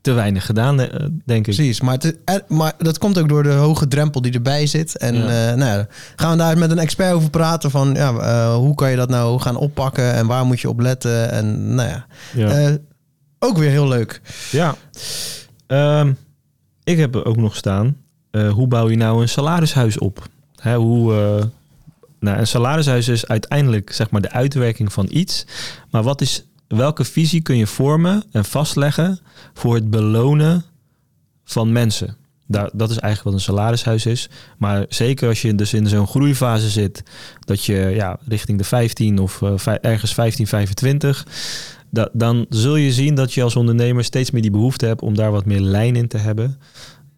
te 0.07 0.13
weinig 0.13 0.47
gedaan, 0.47 0.81
eh, 0.81 0.89
denk 1.25 1.47
ik. 1.47 1.55
Precies, 1.55 1.81
maar, 1.81 1.99
het, 1.99 2.45
maar 2.49 2.73
dat 2.79 2.99
komt 2.99 3.19
ook 3.19 3.29
door 3.29 3.43
de 3.43 3.53
hoge 3.53 3.89
drempel 3.89 4.21
die 4.21 4.33
erbij 4.33 4.67
zit. 4.67 4.97
En 4.99 5.15
Ja. 5.15 5.51
eh, 5.51 5.57
nou 5.57 5.79
ja, 5.79 5.87
gaan 6.17 6.31
we 6.31 6.37
daar 6.37 6.59
met 6.59 6.71
een 6.71 6.79
expert 6.79 7.13
over 7.15 7.31
praten 7.31 7.71
van 7.71 7.95
ja, 7.95 8.13
eh, 8.15 8.55
hoe 8.55 8.75
kan 8.75 8.91
je 8.91 8.97
dat 8.97 9.09
nou 9.09 9.41
gaan 9.41 9.57
oppakken 9.57 10.13
en 10.15 10.27
waar 10.27 10.45
moet 10.47 10.61
je 10.61 10.69
op 10.69 10.81
letten. 10.81 11.31
En 11.31 11.75
nou 11.75 11.89
ja, 11.89 12.07
Ja. 12.35 12.77
ook 13.39 13.59
weer 13.59 13.71
heel 13.71 13.89
leuk. 13.89 14.21
Ja. 14.51 14.75
Ehm, 15.67 16.13
ik 16.85 16.99
heb 16.99 17.15
er 17.15 17.25
ook 17.25 17.37
nog 17.37 17.57
staan. 17.57 17.97
hoe 18.51 18.67
bouw 18.69 18.91
je 18.91 18.97
nou 18.97 19.23
een 19.23 19.29
salarishuis 19.29 19.99
op? 19.99 20.29
Hè, 20.61 20.77
hoe, 20.77 21.13
nou, 22.21 22.39
een 22.39 22.47
salarishuis 22.47 23.09
is 23.09 23.27
uiteindelijk 23.27 23.93
zeg 23.93 24.11
maar 24.11 24.21
de 24.21 24.31
uitwerking 24.31 24.93
van 24.93 25.07
iets. 25.11 25.47
Maar 25.91 26.03
wat 26.03 26.21
is, 26.21 26.45
welke 26.69 27.05
visie 27.05 27.41
kun 27.43 27.57
je 27.57 27.67
vormen 27.67 28.25
en 28.33 28.45
vastleggen 28.45 29.19
voor 29.55 29.75
het 29.75 29.91
belonen 29.91 30.65
van 31.45 31.73
mensen? 31.73 32.17
Daar, 32.49 32.71
dat 32.73 32.91
is 32.91 32.99
eigenlijk 32.99 33.25
wat 33.25 33.33
een 33.47 33.55
salarishuis 33.55 34.07
is. 34.07 34.29
Maar 34.59 34.85
zeker 34.89 35.29
als 35.29 35.43
je 35.43 35.55
dus 35.55 35.75
in 35.75 35.87
zo'n 35.87 36.07
groeifase 36.07 36.71
zit, 36.71 37.03
dat 37.41 37.65
je 37.65 37.75
ja, 37.95 38.19
richting 38.29 38.59
de 38.59 38.65
15 38.65 39.19
of 39.19 39.43
eh, 39.43 39.75
ergens 39.81 40.15
15, 40.15 40.47
25, 40.47 41.27
da- 41.91 42.09
dan 42.13 42.47
zul 42.49 42.77
je 42.77 42.93
zien 42.93 43.15
dat 43.15 43.33
je 43.33 43.43
als 43.43 43.57
ondernemer 43.57 44.05
steeds 44.05 44.31
meer 44.31 44.43
die 44.43 44.51
behoefte 44.51 44.87
hebt 44.87 45.03
om 45.03 45.15
daar 45.15 45.31
wat 45.31 45.45
meer 45.45 45.61
lijn 45.61 45.97
in 45.97 46.09
te 46.09 46.19
hebben. 46.19 46.59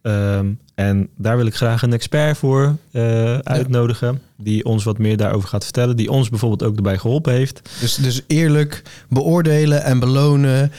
Ehm, 0.01 0.51
en 0.75 1.09
daar 1.17 1.37
wil 1.37 1.45
ik 1.45 1.55
graag 1.55 1.81
een 1.81 1.93
expert 1.93 2.37
voor 2.37 2.75
eh, 2.91 3.37
uitnodigen, 3.37 4.21
die 4.37 4.65
ons 4.65 4.83
wat 4.83 4.97
meer 4.97 5.17
daarover 5.17 5.49
gaat 5.49 5.63
vertellen, 5.63 5.97
die 5.97 6.11
ons 6.11 6.29
bijvoorbeeld 6.29 6.63
ook 6.63 6.75
erbij 6.75 6.97
geholpen 6.97 7.33
heeft. 7.33 7.69
Dus, 7.79 7.95
dus 7.95 8.21
eerlijk 8.27 8.81
beoordelen 9.09 9.83
en 9.83 9.99
belonen 9.99 10.71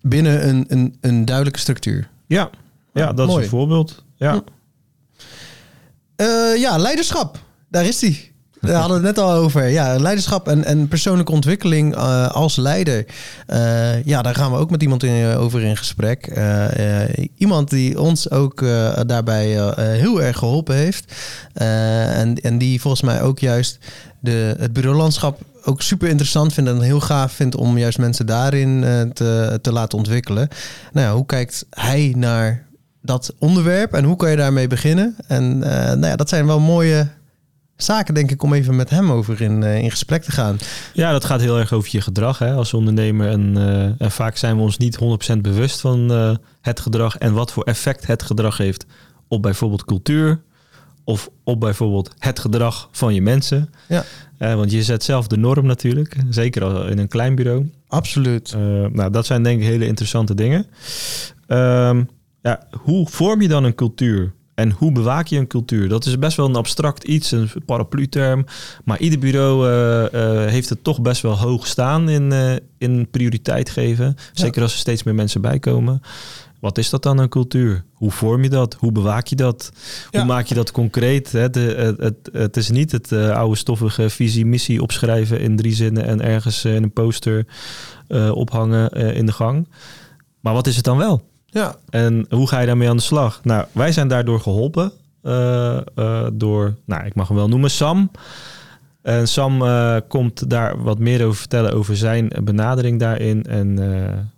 binnen 0.00 0.48
een, 0.48 0.64
een, 0.68 0.96
een 1.00 1.24
duidelijke 1.24 1.58
structuur. 1.58 2.08
Ja, 2.26 2.50
ja 2.92 3.12
dat 3.12 3.26
Mooi. 3.26 3.38
is 3.38 3.44
een 3.44 3.50
voorbeeld. 3.50 4.04
Ja. 4.16 4.32
Hm. 4.32 4.40
Eh, 6.16 6.56
ja, 6.56 6.76
leiderschap. 6.76 7.38
Daar 7.68 7.84
is 7.84 7.98
die. 7.98 8.31
Daar 8.66 8.80
hadden 8.80 9.00
we 9.00 9.06
het 9.06 9.16
net 9.16 9.24
al 9.24 9.32
over. 9.32 9.68
Ja, 9.68 9.98
leiderschap 9.98 10.48
en, 10.48 10.64
en 10.64 10.88
persoonlijke 10.88 11.32
ontwikkeling 11.32 11.94
eh, 11.94 12.30
als 12.30 12.56
leider. 12.56 13.06
Eh, 13.46 14.04
ja, 14.04 14.22
daar 14.22 14.34
gaan 14.34 14.50
we 14.50 14.56
ook 14.56 14.70
met 14.70 14.82
iemand 14.82 15.02
in, 15.02 15.30
eh, 15.30 15.40
over 15.40 15.62
in 15.62 15.76
gesprek. 15.76 16.40
Iemand 17.36 17.70
die 17.70 18.00
ons 18.00 18.30
ook 18.30 18.64
daarbij 19.06 19.46
heel 19.76 20.22
erg 20.22 20.38
geholpen 20.38 20.74
heeft. 20.74 21.12
En, 21.52 22.34
en 22.34 22.58
die 22.58 22.80
volgens 22.80 23.02
mij 23.02 23.22
ook 23.22 23.38
juist 23.38 23.78
de, 24.20 24.54
het 24.58 24.72
bureaulandschap 24.72 25.40
ook 25.64 25.82
super 25.82 26.08
interessant 26.08 26.52
vindt 26.52 26.70
en 26.70 26.80
heel 26.80 27.00
gaaf 27.00 27.32
vindt 27.32 27.56
om 27.56 27.78
juist 27.78 27.98
mensen 27.98 28.26
daarin 28.26 28.80
te, 29.14 29.58
te 29.62 29.72
laten 29.72 29.98
ontwikkelen. 29.98 30.48
Nou 30.92 31.06
ja, 31.06 31.14
hoe 31.14 31.26
kijkt 31.26 31.66
hij 31.70 32.12
naar 32.16 32.66
dat 33.00 33.34
onderwerp 33.38 33.94
en 33.94 34.04
hoe 34.04 34.16
kan 34.16 34.30
je 34.30 34.36
daarmee 34.36 34.66
beginnen? 34.66 35.16
En 35.26 35.58
nou 35.58 36.06
ja, 36.06 36.16
dat 36.16 36.28
zijn 36.28 36.46
wel 36.46 36.60
mooie 36.60 37.08
zaken, 37.76 38.14
denk 38.14 38.30
ik, 38.30 38.42
om 38.42 38.52
even 38.52 38.76
met 38.76 38.90
hem 38.90 39.10
over 39.10 39.40
in, 39.40 39.62
eh, 39.62 39.78
in 39.78 39.90
gesprek 39.90 40.22
te 40.22 40.30
gaan. 40.30 40.58
Ja, 40.92 41.12
dat 41.12 41.24
gaat 41.24 41.40
heel 41.40 41.58
erg 41.58 41.72
over 41.72 41.88
je 41.92 42.00
gedrag 42.00 42.38
hè, 42.38 42.52
als 42.52 42.74
ondernemer. 42.74 43.28
En, 43.28 43.56
eh, 43.56 44.06
en 44.06 44.10
vaak 44.10 44.36
zijn 44.36 44.56
we 44.56 44.62
ons 44.62 44.78
niet 44.78 44.96
100% 44.96 45.42
bewust 45.42 45.80
van 45.80 46.12
eh, 46.12 46.34
het 46.60 46.80
gedrag 46.80 47.18
en 47.18 47.32
wat 47.32 47.52
voor 47.52 47.62
effect 47.62 48.06
het 48.06 48.22
gedrag 48.22 48.56
heeft 48.56 48.86
op 49.28 49.42
bijvoorbeeld 49.42 49.84
cultuur 49.84 50.42
of 51.04 51.30
op 51.44 51.60
bijvoorbeeld 51.60 52.14
het 52.18 52.38
gedrag 52.38 52.88
van 52.92 53.14
je 53.14 53.22
mensen. 53.22 53.70
Ja. 53.88 54.04
Want 54.38 54.70
je 54.70 54.82
zet 54.82 55.04
zelf 55.04 55.26
de 55.26 55.36
norm 55.36 55.66
natuurlijk, 55.66 56.16
zeker 56.30 56.64
al 56.64 56.86
in 56.86 56.98
een 56.98 57.08
klein 57.08 57.34
bureau. 57.34 57.70
Absoluut. 57.88 58.54
Nou, 58.92 59.10
dat 59.10 59.26
zijn 59.26 59.42
denk 59.42 59.60
ik 59.60 59.66
hele 59.66 59.86
interessante 59.86 60.34
dingen. 60.34 60.66
Ehm, 61.46 62.04
ja, 62.42 62.66
hoe 62.70 63.08
vorm 63.08 63.40
je 63.40 63.48
dan 63.48 63.64
een 63.64 63.74
cultuur? 63.74 64.32
En 64.54 64.70
hoe 64.70 64.92
bewaak 64.92 65.26
je 65.26 65.38
een 65.38 65.46
cultuur? 65.46 65.88
Dat 65.88 66.06
is 66.06 66.18
best 66.18 66.36
wel 66.36 66.46
een 66.46 66.56
abstract 66.56 67.04
iets, 67.04 67.30
een 67.30 67.50
paraplu-term. 67.66 68.44
Maar 68.84 68.98
ieder 68.98 69.18
bureau 69.18 69.68
eh, 69.68 70.04
eh, 70.44 70.50
heeft 70.50 70.68
het 70.68 70.84
toch 70.84 71.00
best 71.00 71.22
wel 71.22 71.38
hoog 71.38 71.66
staan 71.66 72.08
in, 72.08 72.32
eh, 72.32 72.54
in 72.78 73.08
prioriteit 73.10 73.70
geven. 73.70 74.16
Zeker 74.32 74.62
als 74.62 74.72
er 74.72 74.78
steeds 74.78 75.02
meer 75.02 75.14
mensen 75.14 75.40
bijkomen. 75.40 76.02
Wat 76.60 76.78
is 76.78 76.90
dat 76.90 77.02
dan 77.02 77.18
een 77.18 77.28
cultuur? 77.28 77.84
Hoe 77.92 78.10
vorm 78.10 78.42
je 78.42 78.48
dat? 78.48 78.74
Hoe 78.74 78.92
bewaak 78.92 79.26
je 79.26 79.36
dat? 79.36 79.72
Ja. 80.10 80.18
Hoe 80.18 80.28
maak 80.28 80.46
je 80.46 80.54
dat 80.54 80.70
concreet? 80.70 81.32
Hè? 81.32 81.50
De, 81.50 81.60
het, 81.60 81.98
het, 81.98 82.28
het 82.32 82.56
is 82.56 82.70
niet 82.70 82.92
het 82.92 83.12
oude 83.12 83.56
stoffige 83.56 84.10
visie-missie 84.10 84.82
opschrijven 84.82 85.40
in 85.40 85.56
drie 85.56 85.74
zinnen 85.74 86.04
en 86.04 86.20
ergens 86.20 86.64
in 86.64 86.82
een 86.82 86.92
poster 86.92 87.46
ophangen 88.32 88.90
in 88.90 89.26
de 89.26 89.32
gang. 89.32 89.68
Maar 90.40 90.52
wat 90.54 90.66
is 90.66 90.76
het 90.76 90.84
dan 90.84 90.96
wel? 90.96 91.30
Ja, 91.52 91.76
En 91.90 92.26
hoe 92.30 92.48
ga 92.48 92.60
je 92.60 92.66
daarmee 92.66 92.88
aan 92.88 92.96
de 92.96 93.02
slag? 93.02 93.40
Nou, 93.44 93.64
wij 93.72 93.92
zijn 93.92 94.08
daardoor 94.08 94.40
geholpen 94.40 94.92
eh, 95.22 95.76
eh, 95.76 96.26
door, 96.32 96.74
nou, 96.84 97.04
ik 97.06 97.14
mag 97.14 97.28
hem 97.28 97.36
wel 97.36 97.48
noemen, 97.48 97.70
Sam. 97.70 98.10
En 99.02 99.28
Sam 99.28 99.62
eh, 99.62 99.96
komt 100.08 100.50
daar 100.50 100.82
wat 100.82 100.98
meer 100.98 101.24
over 101.24 101.38
vertellen 101.38 101.72
over 101.72 101.96
zijn 101.96 102.32
benadering 102.44 103.00
daarin 103.00 103.44
en 103.44 103.78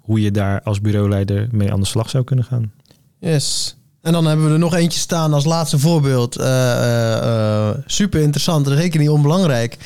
hoe 0.00 0.20
je 0.20 0.30
daar 0.30 0.62
als 0.62 0.80
bureauleider 0.80 1.48
mee 1.50 1.72
aan 1.72 1.80
de 1.80 1.86
slag 1.86 2.10
zou 2.10 2.24
kunnen 2.24 2.44
gaan. 2.44 2.72
yes. 3.18 3.76
En 4.00 4.12
dan 4.12 4.26
hebben 4.26 4.46
we 4.46 4.52
er 4.52 4.58
nog 4.58 4.74
eentje 4.74 4.98
staan 4.98 5.32
als 5.32 5.44
laatste 5.44 5.78
voorbeeld. 5.78 6.34
Super 7.86 8.20
interessant, 8.20 8.66
en 8.66 8.76
zeker 8.76 9.00
niet 9.00 9.08
onbelangrijk. 9.08 9.78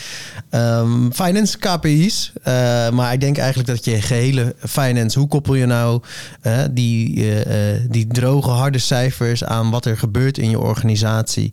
Ehm, 0.50 1.10
finance 1.10 1.58
KPI's. 1.58 2.32
Eh, 2.42 2.90
maar 2.90 3.12
ik 3.12 3.20
denk 3.20 3.38
eigenlijk 3.38 3.68
dat 3.68 3.84
je 3.84 4.02
gehele 4.02 4.54
finance, 4.58 5.18
hoe 5.18 5.28
koppel 5.28 5.54
je 5.54 5.66
nou 5.66 6.02
eh, 6.40 6.58
die, 6.70 7.34
eh, 7.44 7.80
die 7.88 8.06
droge, 8.06 8.50
harde 8.50 8.78
cijfers 8.78 9.44
aan 9.44 9.70
wat 9.70 9.84
er 9.84 9.98
gebeurt 9.98 10.38
in 10.38 10.50
je 10.50 10.58
organisatie? 10.58 11.50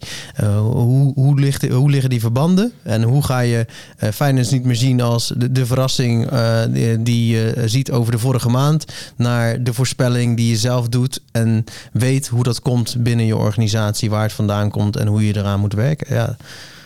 Hoe, 0.60 1.14
hoe, 1.14 1.40
ligt, 1.40 1.70
hoe 1.70 1.90
liggen 1.90 2.10
die 2.10 2.20
verbanden? 2.20 2.72
En 2.84 3.04
hoe 3.04 3.24
ga 3.24 3.40
je 3.40 3.66
finance 4.14 4.54
niet 4.54 4.64
meer 4.64 4.76
zien 4.76 5.02
als 5.02 5.34
de, 5.38 5.52
de 5.52 5.66
verrassing 5.66 6.30
die, 6.70 7.04
die 7.04 7.34
je 7.36 7.64
ziet 7.66 7.92
over 7.92 8.12
de 8.12 8.20
vorige 8.20 8.50
maand, 8.50 8.86
naar 9.16 9.64
de 9.64 9.74
voorspelling 9.74 10.38
die 10.38 10.50
je 10.50 10.58
zelf 10.58 10.90
doet 10.90 11.22
en 11.32 11.64
weet 11.92 12.28
hoe 12.28 12.44
dat 12.44 12.62
komt 12.62 12.96
binnen 13.00 13.26
je 13.26 13.36
organisatie, 13.36 14.10
waar 14.10 14.24
het 14.24 14.34
vandaan 14.34 14.70
komt 14.70 14.96
en 14.96 15.08
hoe 15.08 15.28
je 15.28 15.38
eraan 15.38 15.60
moet 15.60 15.74
werken. 15.74 16.16
Ja, 16.16 16.38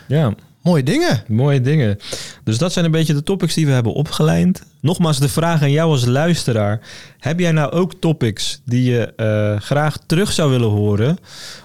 Ja, 0.07 0.33
mooie 0.69 0.83
dingen. 0.83 1.23
mooie 1.27 1.61
dingen. 1.61 1.97
Dus 2.43 2.57
dat 2.57 2.73
zijn 2.73 2.85
een 2.85 2.91
beetje 2.91 3.13
de 3.13 3.23
topics 3.23 3.53
die 3.53 3.65
we 3.65 3.71
hebben 3.71 3.93
opgeleid. 3.93 4.63
Nogmaals 4.81 5.19
de 5.19 5.29
vraag 5.29 5.61
aan 5.61 5.71
jou 5.71 5.91
als 5.91 6.05
luisteraar. 6.05 6.79
Heb 7.17 7.39
jij 7.39 7.51
nou 7.51 7.71
ook 7.71 7.93
topics 7.99 8.61
die 8.65 8.91
je 8.91 9.13
eh, 9.15 9.61
graag 9.61 9.97
terug 10.05 10.31
zou 10.31 10.51
willen 10.51 10.69
horen? 10.69 11.17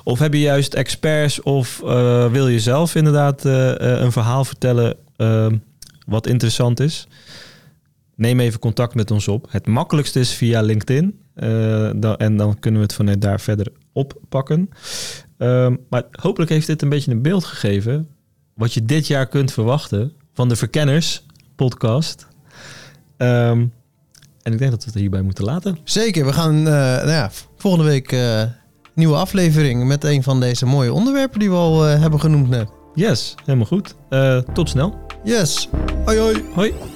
Of 0.04 0.18
heb 0.18 0.32
je 0.32 0.40
juist 0.40 0.74
experts 0.74 1.42
of 1.42 1.82
eh, 1.84 2.30
wil 2.30 2.48
je 2.48 2.60
zelf 2.60 2.94
inderdaad 2.94 3.44
eh, 3.44 3.72
een 3.76 4.12
verhaal 4.12 4.44
vertellen 4.44 4.96
eh, 5.16 5.46
wat 6.06 6.26
interessant 6.26 6.80
is? 6.80 7.06
Neem 8.16 8.40
even 8.40 8.60
contact 8.60 8.94
met 8.94 9.10
ons 9.10 9.28
op. 9.28 9.46
Het 9.50 9.66
makkelijkste 9.66 10.20
is 10.20 10.32
via 10.32 10.60
LinkedIn. 10.60 11.18
Dan, 11.96 12.16
en 12.16 12.36
dan 12.36 12.58
kunnen 12.58 12.80
we 12.80 12.86
het 12.86 12.96
vanuit 12.96 13.20
daar 13.20 13.40
verder 13.40 13.66
oppakken. 13.92 14.68
Ehm, 15.38 15.76
maar 15.88 16.02
hopelijk 16.10 16.50
heeft 16.50 16.66
dit 16.66 16.82
een 16.82 16.88
beetje 16.88 17.10
een 17.10 17.22
beeld 17.22 17.44
gegeven 17.44 18.08
wat 18.54 18.74
je 18.74 18.84
dit 18.84 19.06
jaar 19.06 19.26
kunt 19.26 19.52
verwachten 19.52 20.12
van 20.32 20.48
de 20.48 20.56
Verkenners 20.56 21.26
podcast. 21.56 22.26
Ehm, 23.16 23.66
en 24.42 24.52
ik 24.52 24.58
denk 24.58 24.70
dat 24.70 24.84
we 24.84 24.90
het 24.90 25.00
hierbij 25.00 25.22
moeten 25.22 25.44
laten. 25.44 25.78
Zeker, 25.84 26.26
we 26.26 26.32
gaan 26.32 26.56
eh, 26.56 26.72
nou 26.72 27.08
ja, 27.08 27.30
volgende 27.56 27.86
week 27.86 28.12
eh, 28.12 28.42
nieuwe 28.94 29.16
aflevering 29.16 29.86
met 29.86 30.04
een 30.04 30.22
van 30.22 30.40
deze 30.40 30.66
mooie 30.66 30.92
onderwerpen 30.92 31.38
die 31.38 31.50
we 31.50 31.56
al 31.56 31.86
eh, 31.86 32.00
hebben 32.00 32.20
genoemd 32.20 32.48
net. 32.48 32.68
Yes, 32.94 33.34
helemaal 33.44 33.66
goed. 33.66 33.94
Tot 34.52 34.68
snel. 34.68 34.94
Yes, 35.24 35.68
hoi 36.04 36.18
hoi. 36.18 36.44
Hoi. 36.54 36.93